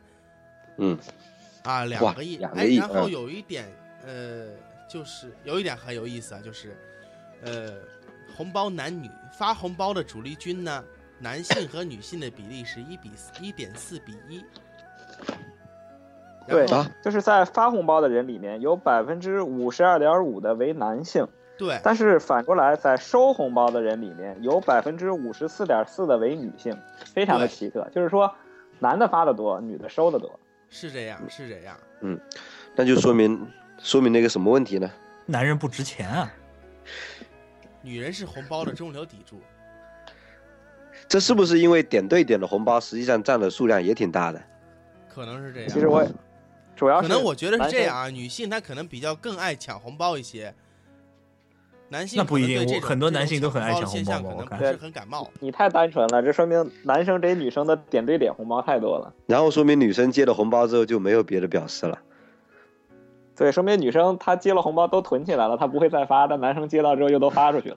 [0.79, 0.99] 嗯。
[1.63, 2.43] 啊，两个亿。
[2.43, 3.69] 哎，然后有一点，
[4.07, 4.47] 呃，
[4.89, 6.77] 就是有一点很有意思啊，就是，
[7.43, 7.73] 呃，
[8.37, 10.85] 红包男女发红包的主力军呢，
[11.19, 14.45] 男性和女性的比例是一比一点四比一。
[16.47, 16.67] 对，
[17.03, 21.27] 就是在发红包的人里面有百分之五十二点五的为男性，
[21.57, 21.81] 对。
[21.83, 26.79] 但是反过来，在收红包的人里面有百分之五十四点四的为女性，
[27.15, 27.89] 非常的奇特。
[27.95, 28.31] 就是说，
[28.79, 30.39] 男的发的多，女的收的多。
[30.69, 31.75] 是这样，是这样。
[32.03, 32.21] 嗯，
[32.75, 33.51] 那就说明
[33.85, 34.91] 说明了一个什么问题呢？
[35.27, 36.33] 男人不值钱啊。
[37.83, 39.39] 女人是红包的中流砥柱。
[41.07, 44.43] 这是不是因为点对点的红包实际上占的数量也挺大的？
[45.15, 45.69] 可能是这样。
[45.69, 46.05] 其实我。
[46.75, 50.53] 主要可能我觉得是这样啊，女性她可能比较更爱抢红包一些，
[51.89, 55.31] 男性那不一定，很多男性都很爱抢红包，可能不是很感冒。
[55.39, 59.15] 你太单纯了，这说明男生给女生的点对点红包太多了。
[59.27, 61.97] 然后说明女生接了红包之后就没有别的表示了。
[63.37, 67.77] 对，说明女生她接了红包都囤起来了，她不会再发，但男生接到之后又都发出去了。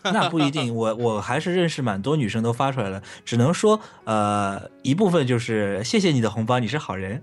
[0.12, 7.20] 那不一定，我我还是认识蛮多女生都发出来了，只能说呃一部分就是谢谢你的红包，你是好人。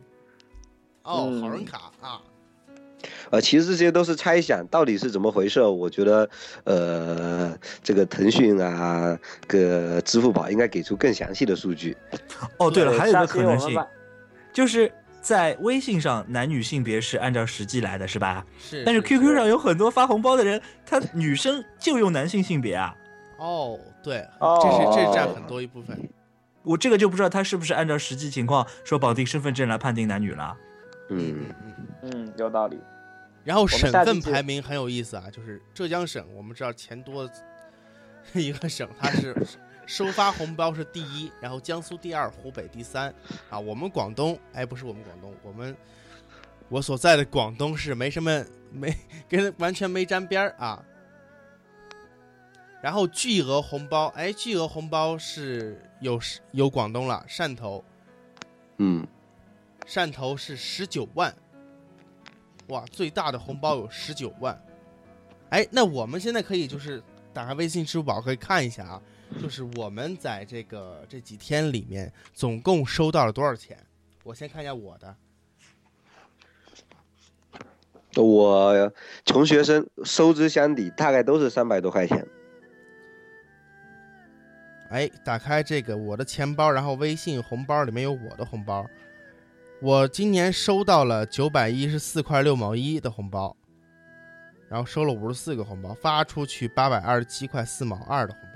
[1.04, 2.20] 哦，好人卡啊，
[3.30, 5.62] 呃，其实这些都是猜想，到底是怎么回事？
[5.62, 6.30] 我觉得，
[6.66, 9.18] 呃，这个腾讯啊，
[9.48, 11.96] 个支付宝应该给出更详细的数据。
[12.58, 13.80] 哦，对了，还有一个可能性，
[14.52, 14.92] 就是
[15.26, 18.46] 在微信上男女性别是按照实际来的，是吧？
[18.60, 18.84] 是。
[18.86, 22.96] 但是 QQ 上有很多发红包的人，他女生就用男性性别啊。
[23.40, 25.98] 哦，对，这是这占很多一部分。
[26.62, 30.56] 我这个就不知道他是不是按照实际情况说绑定身份证来判定男女了。
[31.10, 32.80] 嗯嗯嗯，有道理。
[33.44, 37.28] 然后省份排名很有意思啊，就是浙江省，我们知道钱多
[38.34, 39.36] 一个省，它是
[39.86, 43.14] 收发红包是第一，然后江苏第二，湖北第三
[43.50, 43.60] 啊。
[43.60, 45.76] 我们广东，哎，不是我们广东，我们
[46.70, 48.96] 我所在的广东是没什么没
[49.30, 50.84] 跟完全没沾边儿啊。
[52.82, 56.20] 然后巨额红包，哎，巨额红包是有
[56.52, 57.84] 有广东了，汕头，
[58.78, 59.06] 嗯。
[59.88, 61.32] 汕头是十九万，
[62.70, 64.60] 哇，最大的红包有十九万，
[65.50, 69.02] 哎，那我们现在可以就是打开微信、支付宝可以看一下啊，
[69.42, 73.78] 就是我们在这个这几天里面总共收到了多少钱？
[74.24, 75.16] 我先看一下我的，
[78.16, 78.92] 我
[79.26, 82.26] 穷学生收支相抵大概都是三百多块钱。
[84.90, 88.86] 哎，打开这个我的钱包，然后微信红包里面有我的红包。
[89.82, 93.56] 我今年收到了九百一十四块六毛一的红包，
[94.70, 98.55] 然后收了五十四个红包，发出去八百二十七块四毛二的红包。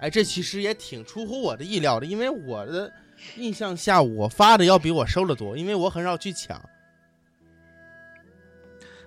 [0.00, 2.92] 哎，这其实也挺出乎我的意料的，因为我的
[3.36, 6.60] 印象下，我发的要比我收的多，因为我很少去抢。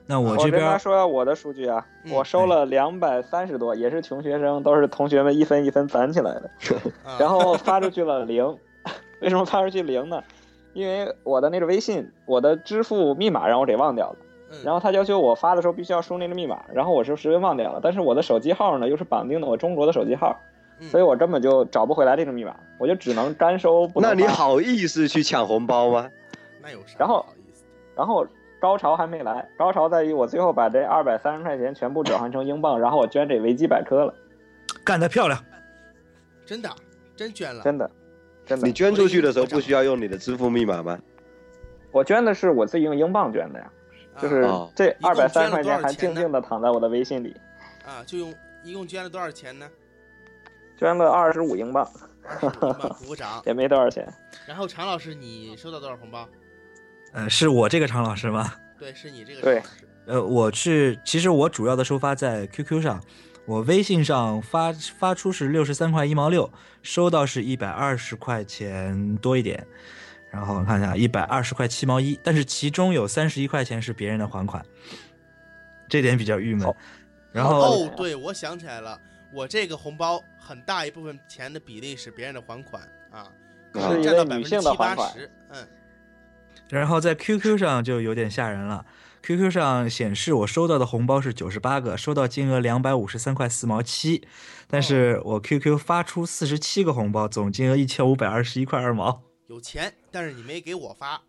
[0.05, 6.51] 那我这边说下我的数据啊，我收了两百三十多，也是穷学生，都是同学们一分一分攒起来的，
[7.17, 8.57] 然后发出去了零。
[9.21, 10.21] 为什么发出去零呢？
[10.73, 14.17] 因为我的那个微信，我的支付密码让我给忘掉了，
[14.65, 17.79] 然后他要求我发的时候必须要输那个密码，然后我是实时忘掉了。
[17.81, 20.50] 但是我的手机号呢又是绑定的我中国的手机号，嗯
[20.89, 26.09] 所以我根本就找不回来这个密码，我就只能干收不能那你好意思去抢红包吗？
[26.61, 27.63] 那有啥然后不好意思？
[27.95, 28.25] 然后
[28.59, 34.13] 高潮还没来，高潮在于我最后把这二百三十块钱全部转换成英镑，然后我捐给维基百科了，
[34.83, 35.43] 干得漂亮！
[36.45, 36.69] 真的
[37.15, 37.89] 真捐了，真的，
[38.45, 40.99] 真的你，捐出去的时候不需要用你的支付密码吗？
[41.91, 43.71] 我捐的是我自己用英镑捐的呀，
[44.17, 47.35] 就是哦这二百三十块钱还静静的躺在我的微信里，
[47.85, 49.69] 啊，就用一共捐了多少钱呢？
[50.81, 51.87] 捐了二十五英镑，
[52.39, 52.49] 鼓
[53.05, 53.39] 鼓掌。
[53.45, 54.11] 也没多少钱。
[54.47, 56.27] 然后常老师，你收到多少红包？
[57.13, 58.51] 呃，是我这个常老师吗？
[58.79, 59.87] 对，是你这个对常老师。
[60.07, 62.99] 呃，我是其实我主要的收发在 QQ 上，
[63.45, 66.51] 我微信上发发出是六十三块一毛六，
[66.81, 69.63] 收到是一百二十块钱多一点，
[70.31, 74.65] 然后我看一下一百二十块七毛一，但是其中有三十一块钱是别人的还款，
[75.87, 76.73] 这点比较郁闷。
[77.31, 78.99] 然后哦，对，我想起来了，
[79.33, 83.31] 我这个红包很大一部分钱的比例是别人的还款啊，
[83.71, 85.31] 可是能占到百分之七八十。
[85.49, 85.67] 嗯，
[86.69, 88.85] 然后在 QQ 上就有点吓人了。
[89.23, 94.27] QQ 上显示我收到的红包是九十八个，收到金额两百五十三块四毛七，
[94.67, 99.21] 但是我 QQ 发出四十七个红包，总金额一千五百二十一块二毛。
[99.47, 101.21] 有钱，但是你没给我发。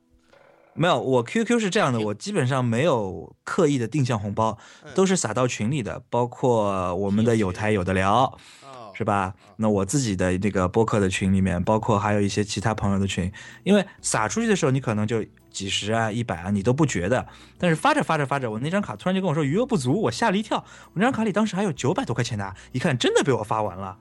[0.74, 8.24] 没有，我 QQ 是这样的，我基本上没有刻意的定向红包，嗯都是撒到群里的，包括我们的有台有的聊，
[8.62, 9.34] 哦，是吧？
[9.56, 13.30] 那我自己的那个播客的群里面，包括还有一些其他朋友的群，
[13.64, 17.26] 因为撒出去的时候，你可能就几十啊、一百啊，你都不觉得，
[17.58, 23.98] 但是发着发着发着，我那张卡突然就跟我说余额不足，我吓了一跳，我那张卡里当时还有九百多块钱呢，一看真的被我发完了。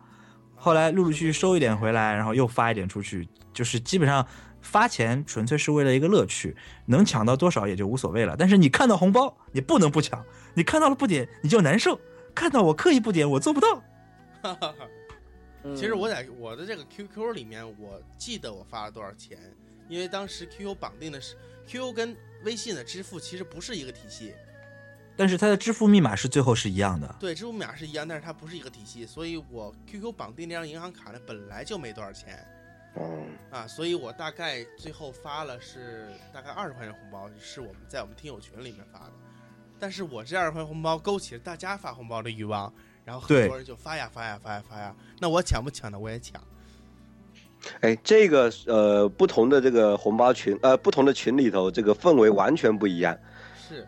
[0.55, 4.25] 后来陆陆续续收一点回来，然后又发一点出去，就是基本上
[4.61, 6.55] 发钱纯粹是为了一个乐趣，
[6.85, 8.35] 能抢到多少也就无所谓了。
[8.37, 11.99] 但是你看到红包，你不能不抢，你看到了不点你就难受，
[12.33, 13.83] 看到我刻意不点我做不到。
[14.41, 14.75] 哈 哈
[15.75, 19.37] 其实我在我的这个 QQ 里面，我记得我发了多少钱，
[19.87, 21.35] 因为当时 QQ 绑定的是
[21.67, 24.33] QQ 跟微信的支付其实不是一个体系，
[25.15, 27.15] 但是它的支付密码是最后是一样的。
[27.19, 32.43] 对，支付密码是一样，但是它不是一个体系，所以我 QQ 绑定那张银行卡呢本来就没多少钱
[32.95, 39.11] 嗯，啊，所以我大概最后发了是大概二十块钱红包，是我们在我们听友群里面发的，
[39.79, 42.73] 但是我这二十块钱红包勾起了大家发红包的欲望，
[43.05, 45.97] 然后很多人就发呀发呀发呀发呀，那我抢不抢呢？
[45.97, 46.41] 我也抢。
[47.81, 53.17] 哎，这个呃，不同的这个红包群，呃，不同的群里头，这个氛围完全不一样。
[53.55, 53.87] 是，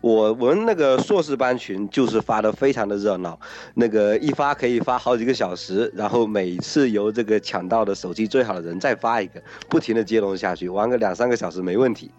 [0.00, 3.38] 我我们那个硕士班群就是发的非常的热闹，
[3.74, 12.10] 那个一发可以发好几个小时，然后每次由这个抢到的手气最好的人再发一个，不停的接龙下去，玩个两三个小时没问题。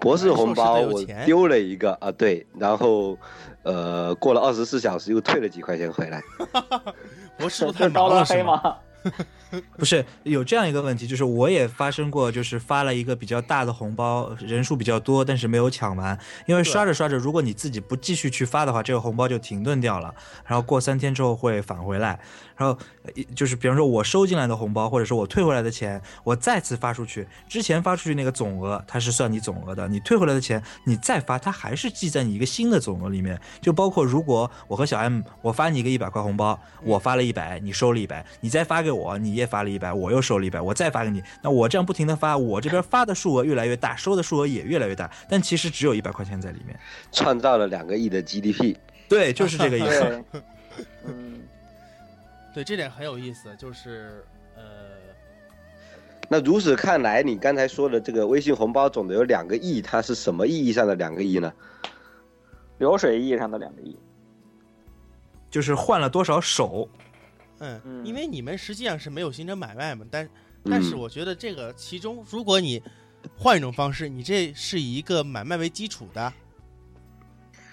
[0.00, 3.16] 博士红包我丢了一个啊，对，然后
[3.62, 6.20] 呃过了二十四小时又退了几块钱回来。
[7.38, 8.76] 博士都太是招黑忙了是吗？
[9.76, 20.14] 不是有这样一个问题，就是我也发生过，就是发了一个比较大的红包，人数比较多，但是没有抢完，因为刷着刷着，如果你自己不继续去发的话，这个红包就停顿掉了，
[20.46, 22.18] 然后过三天之后会返回来，
[22.62, 46.78] 然后呃就是比方说我收进来的红包，或者说我退回来的钱，我再次发出去，之前发出去那个总额它是算你总额的，你退回来的钱你再发，它还是记在你一个新的总额里面，就包括如果我和小 M 我发你一个一百块红包，我发了一百，你收了一百，你再发给我，你也发了一百，我又收了一百，我再发给你，那我这样不停的发，我这边发的数额越来越大，收的数额也越来越大，但其实只有一百块钱在里面。
[47.10, 48.76] 创造了两个亿的 GDP。
[49.08, 50.24] 对，就是这个意思。
[51.04, 51.42] 嗯，
[52.54, 54.24] 对，这点很有意思，就是
[54.54, 54.62] 呃，
[56.28, 61.52] 那如此看来，你刚才说的这个微信红包总的有两个亿，它是什么意义上的两个亿呢？
[62.78, 63.98] 流水意义上的两个亿。
[65.50, 66.88] 就是换了多少手，
[67.58, 70.26] 嗯，嗯因为你们实际上是没有形成买卖嘛，但
[70.64, 72.82] 但是嗯我觉得这个其中，如果你
[73.36, 76.32] 换一种方式，你这是以一个买卖为基础的，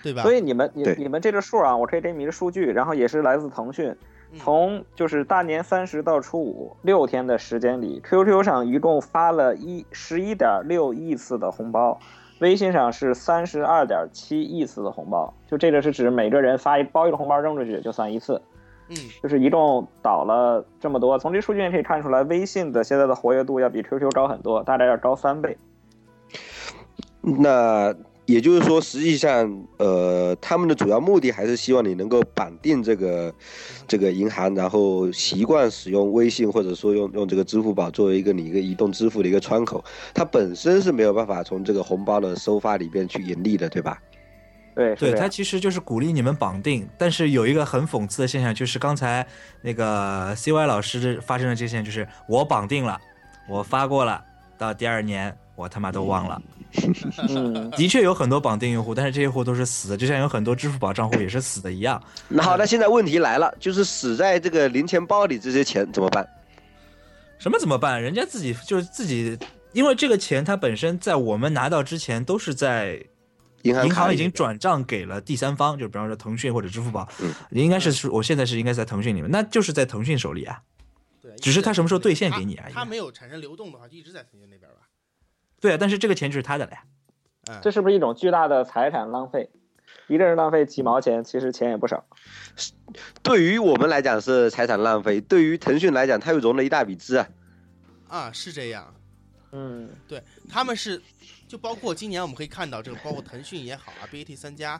[0.03, 0.23] 对吧？
[0.23, 3.97] 所以你们你对你们这个数啊，我可以给你们一个数据，然后也是来自腾讯，嗯
[4.37, 11.99] 从就是大年三十到初五六天的时间里，QQ 上一共发了一十一点六亿次的红包，
[12.39, 18.39] 微信上是三十二点七亿次的红包，就这个是指每个人发一包一个红包扔出去就算一次，
[18.89, 21.17] 嗯，就是一共倒了这么多。
[21.17, 25.57] 从这数据也可以看出来，微信的现在的活跃度要比 QQ 高很多，大概要高三倍。
[27.21, 27.93] 那
[28.29, 33.33] 也就是说，实际上，呃，他们的主要目的还是希望你能够绑定这个
[33.87, 39.83] 这个银行，然后习惯使用微信，或者说用用这个支付宝作为一个你一个移动支付的一个窗口。
[40.13, 43.99] 它本身是没有办法从这个红包的收发里边去盈利的，对吧？
[44.75, 49.25] 对，对，它其实就是鼓励你们绑定，但是有一个很讽刺的现象，就是刚才
[49.63, 53.01] 那个 CY 老师发生的这现象，就是我绑定了，
[53.49, 54.23] 我发过了，
[54.55, 56.39] 到第二年我他妈都忘了。
[56.58, 56.58] 嗯，
[57.75, 62.01] 的确有很多绑定用户，但是这些户都是死的，就像有很多支付宝账户也是死的一样。
[62.27, 66.27] 那好，那现在问题来了，就是死在这个零钱包里这些钱怎么办？
[67.39, 68.01] 什么怎么办？
[68.01, 69.37] 人家自己就是自己，
[69.73, 73.03] 因为这个钱它本身在我们拿到之前都是在
[73.63, 80.61] 银行银行已经转账给了第三方，就比方说腾讯或者支付宝，嗯应该是是我现在是应该在腾讯里面，那就是在腾讯手里啊。
[81.21, 84.58] 对，只是他什么时候兑现给你而已他他没有产生流动的话，就一直在腾讯那。
[85.59, 86.83] 对啊，但是这个钱就是他的了呀。
[87.49, 89.49] 嗯，这是不是一种巨大的财产浪费？
[90.07, 92.03] 一个人浪费几毛钱，其实钱也不少。
[93.21, 97.27] 对于我们来讲是财产浪费，对于腾讯来讲，它又融了一大笔资啊。
[98.07, 98.93] 啊，是这样。
[99.51, 101.01] 嗯，对，他们是，
[101.47, 104.79] 就包括今年我们可以看到，这个包括腾讯也好啊，BAT 三家，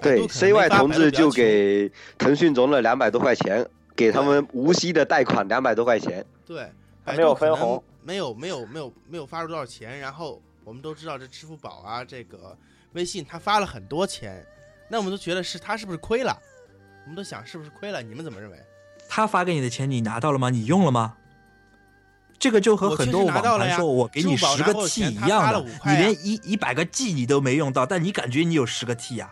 [0.00, 6.24] 对，CY 同志就给腾讯融了两百多块钱，给他们无息的贷款两百多块钱。
[6.46, 6.70] 对，
[7.04, 12.56] 还没有分红，没有没有没有没有发出多少钱，然后我们都知道这支付宝啊，这个
[12.92, 14.44] 微信他发了很多钱，
[14.88, 16.36] 那我们都觉得是他是不是亏了？
[17.04, 18.02] 我们都想是不是亏了？
[18.02, 18.58] 你们怎么认为？
[19.08, 20.50] 他发给你的钱你拿到了吗？
[20.50, 21.16] 你用了吗？
[22.38, 29.30] 这个就和很多网盘说我给你十个 T 一样的他发了5，块你连一一百个 G 你都没用到，但你感觉你有十个 T 呀、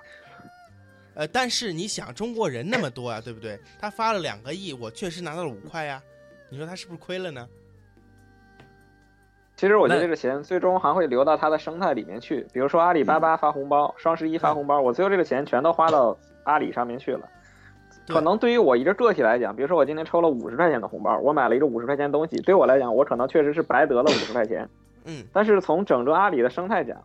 [1.14, 3.59] 呃，但是你想，中国人那么多啊，对不对？
[3.81, 6.03] 他发了两个亿，我确实拿到了五块呀，
[6.51, 7.49] 你说他是不是亏了呢？
[9.59, 12.46] 其实我觉得这个钱最终还会流到它的生态里面去。
[12.52, 17.28] 比如说阿里巴巴发红包，双十一发红包，我最后这个钱全都花到阿里上面去了。
[18.06, 24.68] 可能对于我一个个体来讲，比如说我今天抽了五十块钱的红包，我买了一个五十块钱的东西，对我来讲，我可能确实是白得了五十块钱。
[25.06, 26.96] 嗯，但是从整个阿里的生态讲，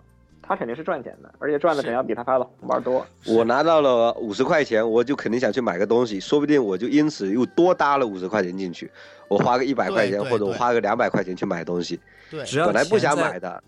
[0.46, 3.08] 它肯定是赚钱的，而且赚的是肯定要比他发的红包多。
[3.26, 8.92] 我拿到了五十块钱，我就肯定想去买个东西，说不定我就因此又多搭了五十块钱进去，
[9.30, 13.64] 我花个一百块钱或者我花个两百块钱去买东西，对只要本来不想买的。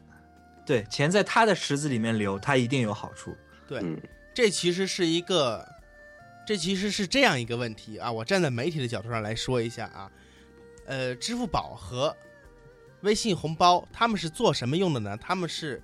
[0.65, 3.33] 对，钱在他的池子里面流，他一定有好处。
[3.67, 3.97] 对，嗯
[4.33, 5.65] 这其实是一个，
[6.45, 8.11] 这其实是这样一个问题啊。
[8.11, 10.11] 我站在媒体的角度上来说一下啊，
[10.87, 12.13] 呃，支付宝和
[13.01, 15.15] 微信红包他们是做什么用的呢？
[15.21, 15.81] 他们是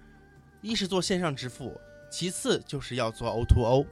[0.61, 3.85] 一是做线上支付，其次就是要做 O to O。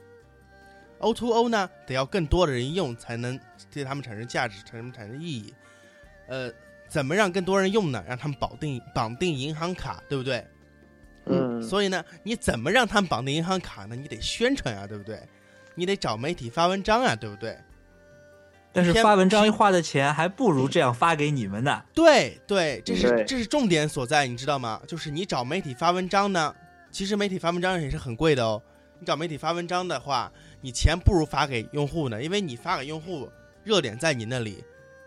[0.98, 3.38] O to O 呢，得要更多的人用才能
[3.70, 5.54] 对他们产生价值，产生产生意义。
[6.28, 6.52] 呃，
[6.88, 8.04] 怎么让更多人用呢？
[8.06, 10.46] 让他们绑定绑定银行卡，对不对？
[11.26, 13.96] 嗯，所以呢，你怎么让他们绑定银行卡呢？
[13.96, 15.20] 你得宣传啊，对不对？
[15.74, 17.58] 你得找媒体发文章啊，对不对？
[18.72, 21.82] 但是发文章花的钱还不如这样发给你们呢。
[21.92, 24.80] 对对，这是这是重点所在，你知道吗？
[24.86, 26.54] 就是你找媒体发文章呢，
[26.90, 28.62] 其实媒体发文章也是很贵的哦。
[28.98, 30.30] 你找媒体发文章的话，
[30.60, 33.30] 你钱不如发给用户呢，因为你发给用户，
[33.64, 34.62] 热点在你那里，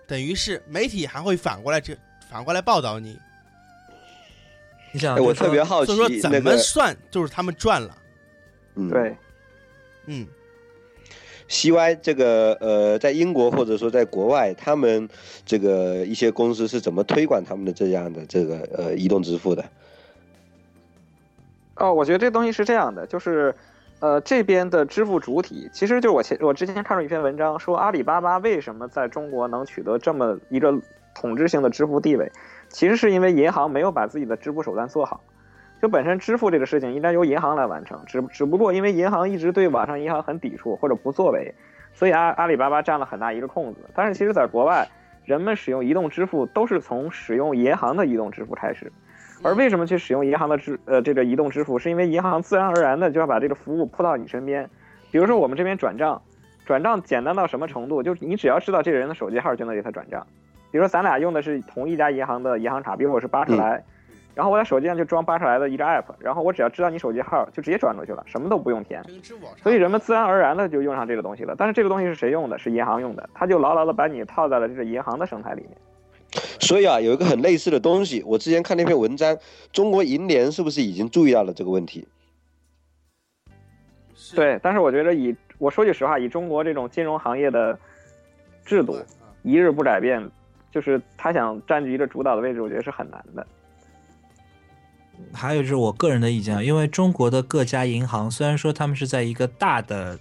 [0.07, 1.95] 等于是媒体还会反过来这
[2.29, 3.19] 反过来报道你。
[4.91, 7.97] 你想，哎我特别好奇所以说怎，么算就是他们赚了，
[8.75, 9.15] 嗯，对，
[10.05, 10.27] 嗯。
[11.49, 15.07] CY 这个呃，在英国或者说在国外，他们
[15.45, 19.63] 这个一些公司是怎么推广他们的这样的这个呃移动支付的？
[21.83, 23.53] 哦，我觉得这东西是这样的，就是，
[23.99, 30.73] 呃，这边的支付主体，其实就我前我之前看过一篇文章，说阿里巴巴为什么在中国能取得这么一个
[31.13, 32.31] 统治性的支付地位，
[32.69, 35.19] 其实是因为银行没有把自己的支付手段做好。
[35.81, 41.53] 就本身支付这个事情应该由银行来完成，只只不过因为银行一直对网上银行很抵触或者不作为，
[41.93, 43.81] 所以阿阿里巴巴占了很大一个空子。
[43.93, 44.87] 但是其实在国外，
[45.25, 48.89] 人们使用移动支付都是从使用银行的移动支付开始。
[49.43, 54.69] 而为什么去使用银行的支呃这个移动支付，是因为银行自然而然的就要把这个服务铺到你身边。
[55.11, 56.21] 比如说我们这边转账，
[56.65, 58.01] 转账简单到什么程度？
[58.01, 60.25] 就是你只要知道这个人的手机号，就能给他转账。
[60.71, 63.83] 比如说咱俩用的是同一家银行的银行卡，比如我是巴士来，
[64.33, 69.03] 然后我在手机上就装巴士来的一个 app，然后我只要知道你手机号，就直接转出去了，什么都不用填。
[69.61, 71.53] 所以人们自然而然的就用上这个东西了。
[71.55, 72.57] 但是这个东西是谁用的？
[72.57, 75.71] 是银行用的，他就牢牢的把你套在了这个银行的生态里面。
[76.59, 79.37] 所以啊，有一个很类似的东西，我之前看那篇文章，
[79.71, 82.07] 中国银联是不是已经注意到了这个问题？
[84.35, 87.77] 对，但是我觉得以我说句实话，以中国这种金融行业的
[88.65, 88.97] 制度
[89.43, 90.27] 一日不改变，
[90.71, 93.45] 就是他想占据一个主导的位置，我觉得是很难的。
[95.31, 100.17] 还有就是我个人的意见啊，因为中国的各家银行虽然说他们是在一个大的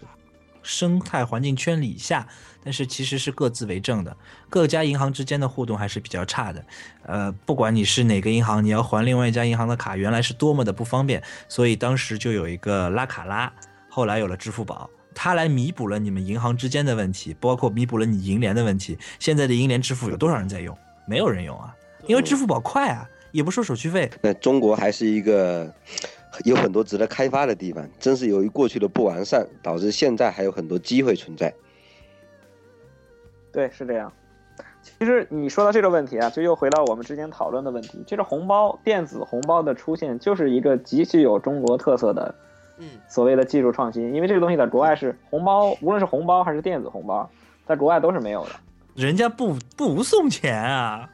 [0.63, 2.29] 生态环境圈里下，
[2.65, 4.17] 但是其实是各自为政的，
[4.49, 6.65] 各家银行之间的互动还是比较差的。
[7.05, 13.53] 呃，不管你是哪个银行，你要还另外一家银行的卡，原来是多么的不方便，所以当时就有一个拉卡拉。
[13.89, 18.97] 后来有了支付宝，它来弥补了你们银行之间的问题，包括弥补了你银联的问题。
[19.19, 20.77] 现在的银联支付有多少人在用？
[21.07, 21.75] 没有人用啊，
[22.07, 24.11] 因为支付宝快啊，也不收手续费。
[24.23, 25.71] 那中国还是一个
[26.45, 31.53] 有很多值得开发的地方，正是由于过去的不完善，导致现在还有很多机会存在。
[33.53, 34.13] 对，是这样。
[34.81, 38.03] 其实你说到这个问题啊，就又回到我们之前讨论的问题。
[38.07, 42.35] 这个红包电子红包的出现，就是一个极具有中国特色的，
[42.79, 44.13] 嗯，所谓的技术创新。
[44.13, 47.31] 因为这个东西在国外是红包，无论是红包还是电子红包，
[47.65, 48.51] 在国外都是没有的。
[48.97, 51.09] 人家不不送钱啊，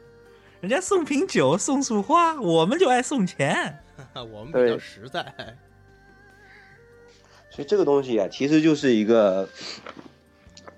[0.61, 3.77] 人家送瓶酒、送束花，我们就爱送钱。
[4.33, 5.23] 我们比较实在。
[7.51, 9.47] 所以这个东西啊，其实就是一个，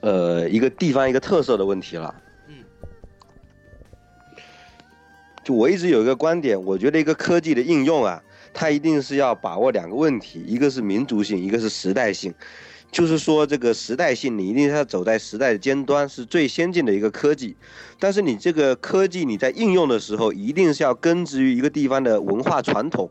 [0.02, 2.14] 呃，一个地方一个特色的问题了。
[2.48, 2.56] 嗯。
[5.44, 8.22] 就我一直有一个观点，我觉得一个科技的应用啊，
[8.54, 12.34] 它一定是要把握两个问题，一个是民族性，一个是时代性。
[12.92, 17.56] 就是说，这个时代性，你一定是要走在时代的尖端，是最先进的一个科技。
[17.98, 23.10] 但是你这个科技你在应用的时候，一定是要根植于一个地方的文化传统，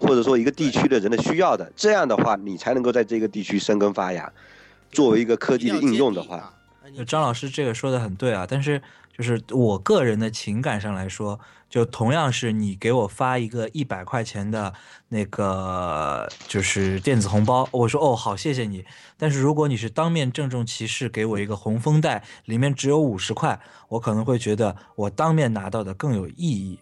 [0.00, 1.70] 或者说一个地区的人的需要的。
[1.76, 4.32] 这样的话，你才能够在这个地区生根发芽。
[4.90, 6.54] 作为一个科技的应用的话，
[7.06, 8.46] 张老师这个说的很对啊。
[8.48, 8.82] 但是
[9.16, 11.38] 就是我个人的情感上来说。
[11.68, 14.72] 就同样是你给我发一个一百块钱的
[15.10, 18.86] 那个就是电子红包，我说哦好谢谢你。
[19.18, 23.60] 但是如果你是当面郑重其事给我一个红封袋，里面只有五十块，
[23.90, 26.80] 我可能会觉得我当面拿到的更有意义。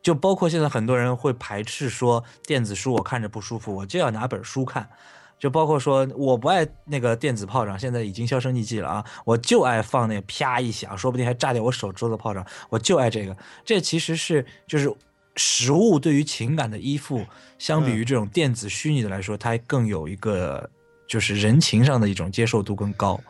[0.00, 4.88] 就包括现在很多人会排斥说电子书我看着不舒服，我就要拿本书看。
[5.38, 9.04] 就包括说，我不爱那个电子炮仗，现在已经销声匿迹了啊！
[9.24, 13.36] 我就爱放那啪一响，说不定还炸掉我手中的炮仗，我就爱这个。
[13.64, 14.90] 这其实是就是
[15.36, 17.22] 实物对于情感的依附，
[17.58, 20.70] 相比于这种电子虚拟的来说，它更有一个
[21.06, 23.20] 就是人情上的一种接受度更高。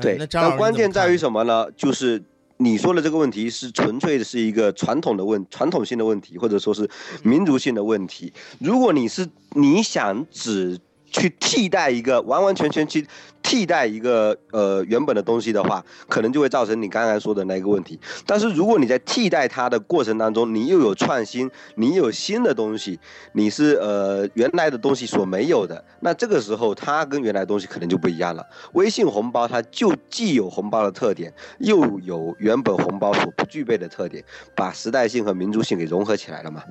[0.00, 1.70] 对，那关键在于什么呢？
[1.76, 2.20] 就是
[2.56, 6.90] 你说的这个问题是纯粹的是一个传统的问传统性的问题，或者说是
[7.22, 8.32] 民族性的问题。
[8.58, 10.78] 如果你是你想只
[11.10, 13.06] 去替代一个完完全全去
[13.42, 17.98] 替代一个呃原本的东西的话，可能就会造成你刚才说的那个问题。
[18.24, 22.98] 但是如果你在替代它的过程当中，你又有创新，你有新的东西，
[23.32, 28.46] 你是呃原来的东西所没有的，那这个时候它跟原来东西可能就不一样了。
[28.74, 34.22] 微信红包它就既有红包的特点，又有原本红包所不具备的特点，
[34.54, 36.62] 把时代性和民族性给融合起来了嘛？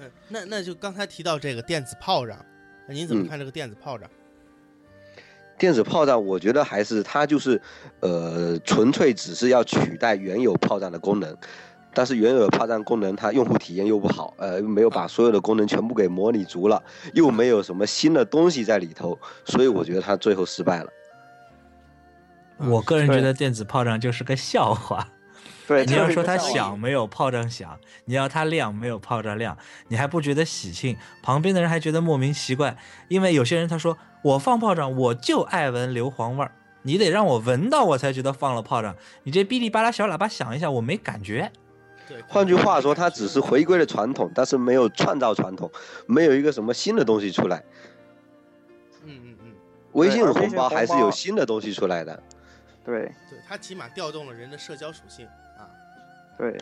[0.00, 2.36] 嗯，那那就刚才提到这个电子炮仗。
[2.88, 4.08] 那您怎么看这个电子炮仗？
[5.58, 7.60] 电子炮仗，我觉得还是它就是，
[8.00, 11.36] 呃，纯粹只是要取代原有炮仗的功能，
[11.92, 16.82] 但是原有的炮仗功能它用户体验又不好，呃，没有把所有的功能全部给模拟足了，
[17.12, 20.90] 又没有什么新的东西在里头，所以我觉得它最后失败了。
[22.58, 25.06] 我个人觉得电子炮仗就是个笑话。
[25.68, 29.54] 对，你要说它响没有炮仗响，你要它亮没有炮仗亮，
[29.88, 30.96] 你还不觉得喜庆？
[31.22, 32.74] 旁边的人还觉得莫名奇怪，
[33.08, 36.52] 因为有些人他说我放炮仗我就爱闻硫磺味儿，
[36.84, 41.52] 你得让我闻到我才觉得放了炮仗，你这哔哩吧啦小喇叭响一下我没感觉。
[42.08, 45.70] 对，换句话说，它只是回归了传统，但是没有创造传统，
[46.06, 47.62] 没有一个什么新的东西出来。
[49.04, 49.52] 嗯嗯嗯，
[49.92, 52.22] 微信红包还是有新的东西出来的。
[52.86, 55.28] 对，对，它起码调动了人的社交属性。
[56.38, 56.56] 对，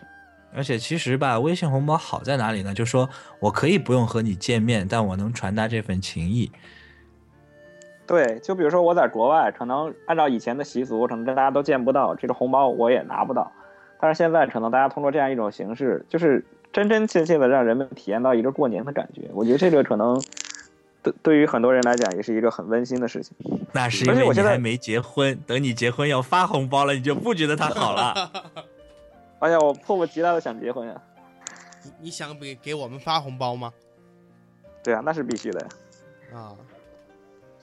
[0.55, 2.73] 而且其实吧，微信红包好在哪里呢？
[2.73, 6.51] 就说我可以不用和你见面，但我能传达这份情谊。
[8.07, 13.53] 对，就比如说我在国外，可能按照以前的习俗，可能大家都见不到，这个红包我也拿不到。
[14.01, 19.23] 但是现在可能大家通过这样一种形式，就是真真切切的让人们体验到一个过年的感觉。
[19.35, 20.23] 我觉得这个可能
[21.03, 23.35] 对对于很多人来讲，也是一个很温馨的事情。
[23.73, 28.31] 那是因为你还没结婚，等你结婚要发红包了，你就不觉得它好了。
[29.47, 31.01] 哎呀，我迫不及待的想结婚呀！
[31.85, 33.73] 你你想给给我们发红包吗？
[34.82, 35.68] 对啊，那是必须的呀。
[36.35, 36.56] 啊，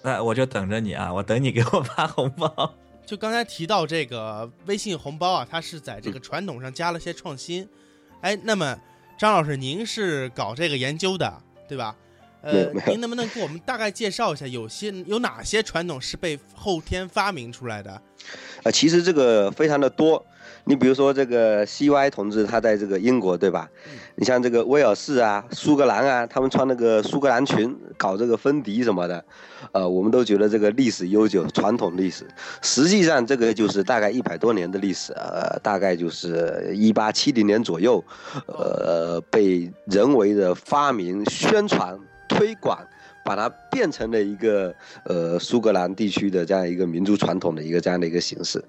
[0.02, 1.14] 那我就等着你啊！
[1.14, 2.74] 我等你给我发红包。
[3.06, 7.68] 就刚才提到这个微信红包啊，它是在这个传统上加了些创新。
[8.22, 8.80] 哎，那么
[9.18, 11.94] 张老师，您是搞这个研究的，对吧？
[12.44, 18.02] 呃，您能不能给我们大概介绍一下，有些有哪些传统是被后天发明出来的？
[18.64, 20.26] 呃，其实这个非常的多。
[20.66, 23.70] 你比如说这个 C Y 同志，他在这个英国，对吧？
[24.16, 29.26] 你像这个威尔士啊、苏格兰啊，他们穿那个苏格兰裙，搞这个风笛什么的，
[29.74, 32.26] 呃，我们都觉得这个历史悠久，传统历史。
[32.62, 38.04] 实际上，这个就是大概一百多年的历史，呃，大概就是一八七零年左右，
[38.48, 42.00] 呃，被人为的发明、宣传、
[42.30, 42.78] 推广，
[43.26, 44.74] 把它变成了一个
[45.06, 48.64] 呃苏格兰地区的这样一个民族传统的一个这样的一个形式。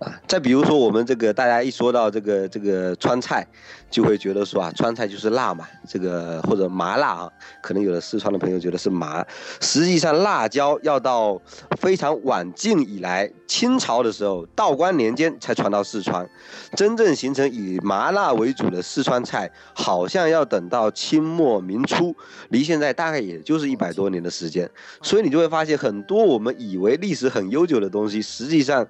[0.00, 3.46] 啊，再比如说我们这个大家一说到这个这个川菜，
[3.90, 9.22] 就会觉得说啊，川菜就是辣嘛，这个或者麻辣啊，可能有的四川的朋友觉得是麻，
[9.60, 11.38] 实际上辣椒要到
[11.78, 16.26] 非常晚近以来，清朝的时候，道光年间才传到四川，
[16.74, 22.16] 真正形成以麻辣为主的四川菜，好像要等到清末明初，
[22.48, 24.66] 离现在大概也就是一百多年的时间，
[25.02, 28.86] 所以你就会发现很多我们以为历史很悠久的东西，实际上，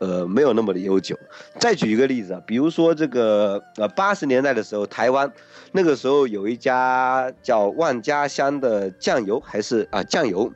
[0.00, 0.47] 呃，没有。
[0.48, 1.18] 有那么的悠久。
[1.58, 5.30] 再举一个例子啊，比如说这个呃八十年代的时候，台湾
[5.72, 10.52] 那个时候有一家叫万家香的酱油，还是啊酱油，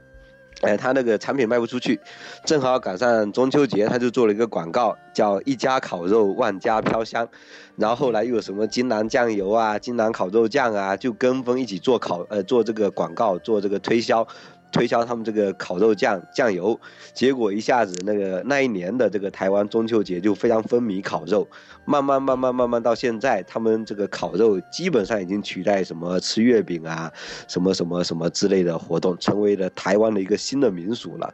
[0.63, 2.01] 哎，他那个产品卖不出去，
[2.45, 7.29] 正好赶上中秋节，他就做了一个广告，叫一家烤肉万家飘香。
[7.75, 14.29] 然后后来又有什么金兰酱油啊、金兰烤肉酱啊，就跟风一起做烤呃做这个广告，做这个推销。
[14.73, 16.81] 推销他们这个烤肉酱酱油，
[17.15, 21.47] 结果一下子那个那一年的这个台湾中秋节就非常风靡烤肉，
[21.85, 27.13] 慢慢慢慢慢慢到现在，他们这个烤肉基本上已经取代什么吃月饼啊，
[27.47, 31.33] 什么什么什么之类的活动，成为了台湾的一个新的民俗了。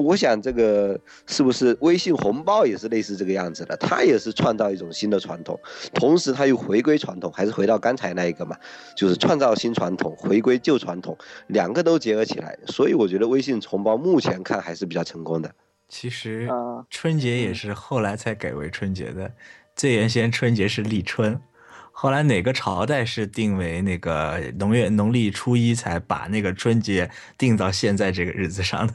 [0.00, 3.76] 我想这个是不是微信红包也是类似这个样子的？
[3.76, 5.58] 它也是创造一种新的传统，
[5.94, 8.56] 同时它又回归传统，还是回到刚才那一个嘛？
[8.96, 11.16] 就是创造新传统，回归旧传统，
[11.48, 12.58] 两个都结合起来。
[12.66, 15.50] 所以我觉得微信红包目前看还是比较成功的。
[15.88, 16.48] 其实
[16.90, 19.32] 春节也是后来才改为春节的，
[19.74, 21.40] 最原先春节是立春，
[21.92, 27.08] 后来哪个朝代是定为那个农月农历初一才把那个春节
[27.38, 28.94] 定到现在这个日子上的？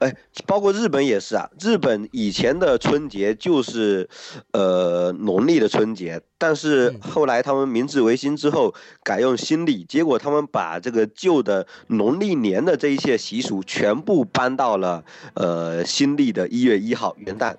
[0.00, 0.16] 哎，
[0.46, 1.48] 包括日本也是啊。
[1.60, 4.08] 日本以前的春节就是，
[4.52, 8.74] 呃，农历的春节，但是后来他们明治维新之后
[9.04, 15.04] 改用新历，结果他们把这个旧的农历年的这一些习俗全部搬到了
[15.34, 17.54] 呃新历的一月一号元旦。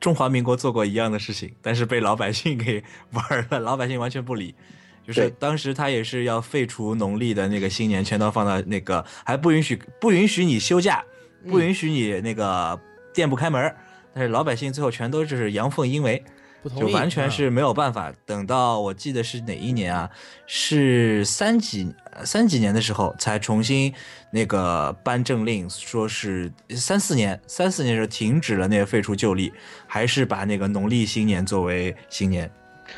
[0.00, 2.82] 中华民国做过一样的事情，但是被老百姓给
[3.12, 4.54] 玩了，老百姓完全不理。
[5.06, 11.04] 就是当时他也是要废除农历的那个新年，全都放到那个，还不允许不允许你休假。
[11.48, 12.78] 不允许你那个
[13.12, 13.74] 店不开门，
[14.12, 16.22] 但是老百姓最后全都就是阳奉阴违，
[16.78, 18.12] 就完全是没有办法。
[18.24, 20.10] 等到我记得是哪一年啊？
[20.46, 21.94] 是三几
[22.24, 23.92] 三几年的时候才重新
[24.30, 29.52] 那个颁政令，说是三四年，三四年时候停止了那个废除旧历，
[29.86, 32.50] 还是把那个农历新年作为新年。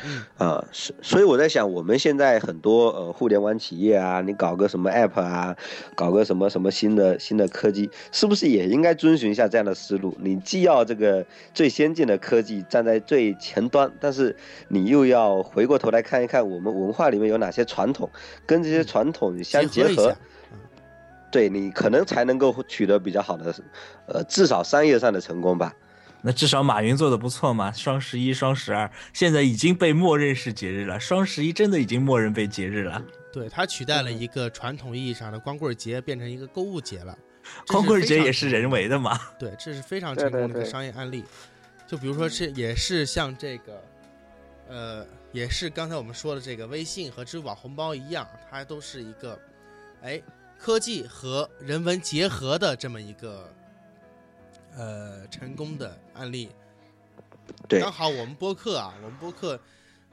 [0.05, 5.55] 嗯，呃，是，所以我在想，我们现在很多呃互联网企业啊，你搞个什么 app 啊，
[5.95, 10.15] 搞个什么什么新的新的科技，是不是也应该遵循一下这样的思路？
[10.19, 14.35] 你既要这个最先进的科技站在最前端，但是
[14.67, 18.09] 你又要回过头来看一看我们文化里面有哪些传统，
[18.45, 20.15] 跟这些传统相结合，
[21.31, 23.53] 对你可能才能够取得比较好的，
[24.05, 25.73] 呃，至少商业上的成功吧。
[26.27, 30.99] 那至少马云做的不错嘛，双十一、双十二现在已经被默认是节日了。
[30.99, 33.01] 双十一真的已经默认被节日了。
[33.31, 37.17] 对，它取代了一个传统意义上的光棍节，变成一个购物节了。
[37.67, 39.17] 光棍节也是人为的嘛？
[39.39, 41.23] 对，这是非常成功的一个商业案例。
[41.87, 43.81] 就比如说，是也是像这个，
[44.67, 49.39] 呃，也是刚才我们说的这个微信和支付宝红包一样，它都是一个，
[50.01, 50.21] 哎，
[50.59, 53.49] 科技和人文结合的这么一个。
[54.77, 56.49] 呃，成功的案例，
[57.67, 59.59] 对，刚好我们播客啊，我们播客，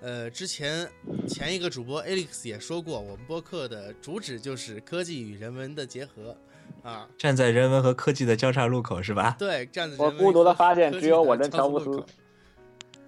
[0.00, 0.90] 呃，之前
[1.28, 6.34] 前一个主播 Alex 也说过，我们播客的主旨就是科技与人文的结合，
[6.82, 9.36] 啊，站在人文和科技的交叉路口是吧？
[9.38, 12.02] 对，站在我孤独的发现，只有我跟乔布斯。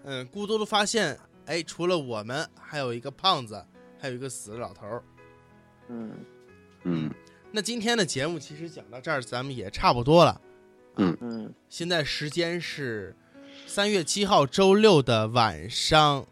[0.04, 3.64] 嗯，孤独的发现，哎，除了我们，还有一个胖子，
[3.98, 5.02] 还有一个死老头儿。
[5.88, 6.12] 嗯
[6.84, 7.10] 嗯，
[7.50, 10.38] 那今天的节目其实讲到这儿，咱们也差不多了。
[10.96, 13.14] 嗯嗯，现在时间是
[13.66, 16.26] 三月七号周六的晚上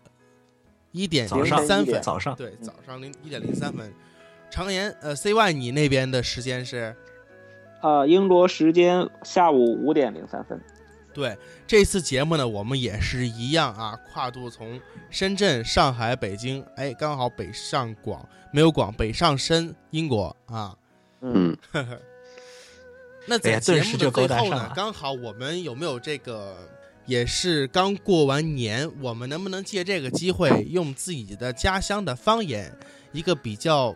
[0.92, 3.92] 一点零三分，早上对，早上零一点零三分。
[4.50, 6.94] 常言，呃，CY，你那边的时间是？
[7.82, 10.60] 呃，英国时间下午五点零三分。
[11.12, 11.36] 对，
[11.66, 14.80] 这次节目呢，我们也是一样啊，跨度从
[15.10, 20.74] 深圳、上海、北京，哎，刚好北上广，没有广，北上深，英国啊。
[21.20, 21.56] 嗯。
[23.26, 26.54] 那在节目的最后呢，刚好我们有没有这个，
[27.06, 32.70] 也是刚过完年，我们能不能借这个机会，用自己的家乡的方言，
[33.12, 33.94] 一个比较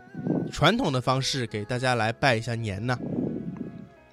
[0.50, 2.98] 传统的方式，给大家来拜一下年呢？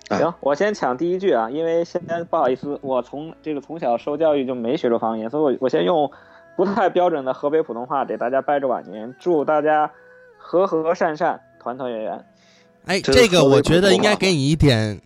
[0.09, 6.11] 行，我先抢第一句啊，因为现在不好意思，我从这个从小受教育就没学过方言，所以我我先用
[6.55, 9.91] 不太标准的河北普通话给大家拜个晚年，祝大家
[10.37, 12.25] 和和善善，团团圆圆。
[12.85, 15.01] 哎，这个我觉得应该给你一点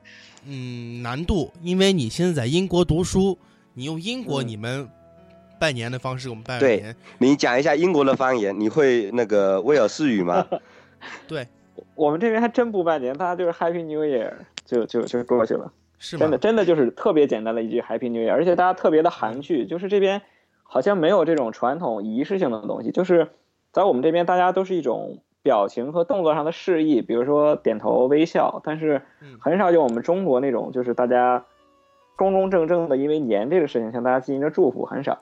[0.47, 3.37] 嗯难度，因为你现在在英国读书，
[3.73, 4.89] 你用英国嗯你们
[5.59, 6.95] 拜年的方式我们拜年对年。
[7.19, 10.45] 你讲一下英国的方言，你会那个威尔士语吗？
[11.27, 11.47] 对，
[11.95, 14.31] 我们这边还真不拜年，大家就是 Happy New Year
[14.65, 15.71] 就就就过去了。
[15.97, 16.21] 是吗？
[16.21, 20.21] 真的真的就是特别简单的一句 Happy New Year，而且大家特别的含蓄，就是这边
[20.63, 23.29] 好像没有这种传统仪式性的东西，就是
[23.71, 31.45] 在我们这边大家都是一种表情和动作上的示意，比如说点头微笑，但是嗯很少有我们中国那种就是大家
[32.15, 35.17] 公公正正的因为年这个事情向大家进行着祝福，很少。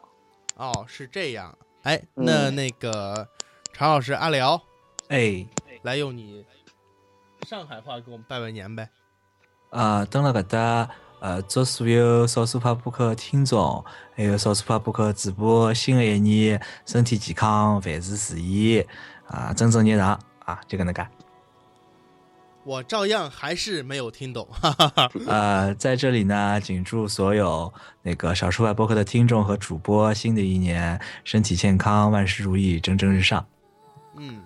[0.55, 1.55] 哦，是这样。
[1.83, 3.27] 哎，那嗯那个
[3.71, 4.59] 常老师阿辽，
[5.09, 5.45] 哎，
[5.83, 6.43] 来用你
[7.45, 8.89] 上海话给我们拜拜年呗。
[9.69, 10.89] 啊，登了搿搭，
[11.19, 13.83] 呃，祝所有少数派播客的听众，
[14.15, 18.85] 还有少数派播客主播，新的一年身体健康，万事如意，
[19.27, 21.09] 啊，蒸蒸日上，啊，就跟他干。
[22.63, 25.09] 我照样还是没有听懂，哈哈哈。
[25.25, 33.47] 呃，在这里呢，谨祝所有那个少数派播客的听众和主播，新的一年身体健康，万事如意，蒸蒸日上。
[34.17, 34.41] 嗯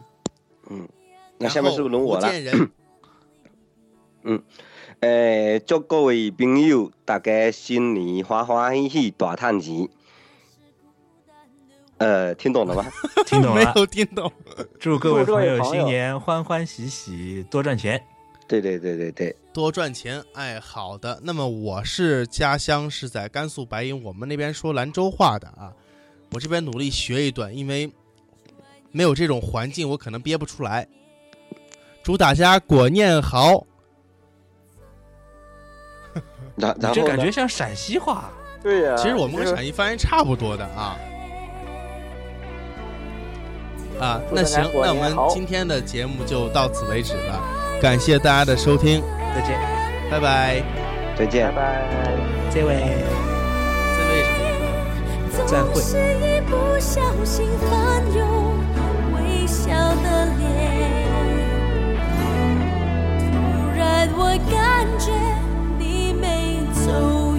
[0.69, 0.87] 嗯，
[1.39, 2.31] 那下面是不是轮我了？
[2.31, 2.59] 然后福建
[4.23, 4.43] 人，
[4.99, 9.89] 诶， 祝各位朋友大家新年欢欢喜喜，大赚钱。
[12.01, 12.83] 呃，听懂了吗？
[13.27, 13.63] 听懂了？
[13.63, 14.31] 没有听懂。
[14.79, 18.03] 祝各位朋友新年欢欢喜喜，多赚钱。
[18.47, 21.19] 对对对对对，多赚钱，哎，好的。
[21.21, 25.71] 那么我是家乡是在甘肃白银，我们那边说兰州话的啊。
[26.33, 27.91] 我这边努力学一段，因为
[28.91, 30.87] 没有这种环境，我可能憋不出来。
[32.01, 33.67] 祝大家过年好！
[36.55, 37.31] 然然后这感觉？
[37.31, 38.31] 像陕西话。
[38.63, 40.97] 对呀、其实我们跟陕西方言差不多的啊。
[44.01, 47.39] 啊，那行，那我们今天的节目就到此为止了，
[47.79, 48.99] 感谢大家的收听，
[49.35, 49.55] 再见，
[50.09, 50.63] 拜拜。
[51.15, 51.61] 再见拜。
[51.61, 52.11] 拜。
[52.49, 52.73] 这位
[53.95, 54.23] 这位
[55.31, 55.45] 什么？
[55.45, 58.57] 再会是一不小心翻涌
[59.13, 59.69] 微笑
[60.01, 60.41] 的脸，
[63.21, 63.31] 突
[63.77, 64.19] 然我
[64.49, 65.11] 感觉
[65.77, 67.30] 你没走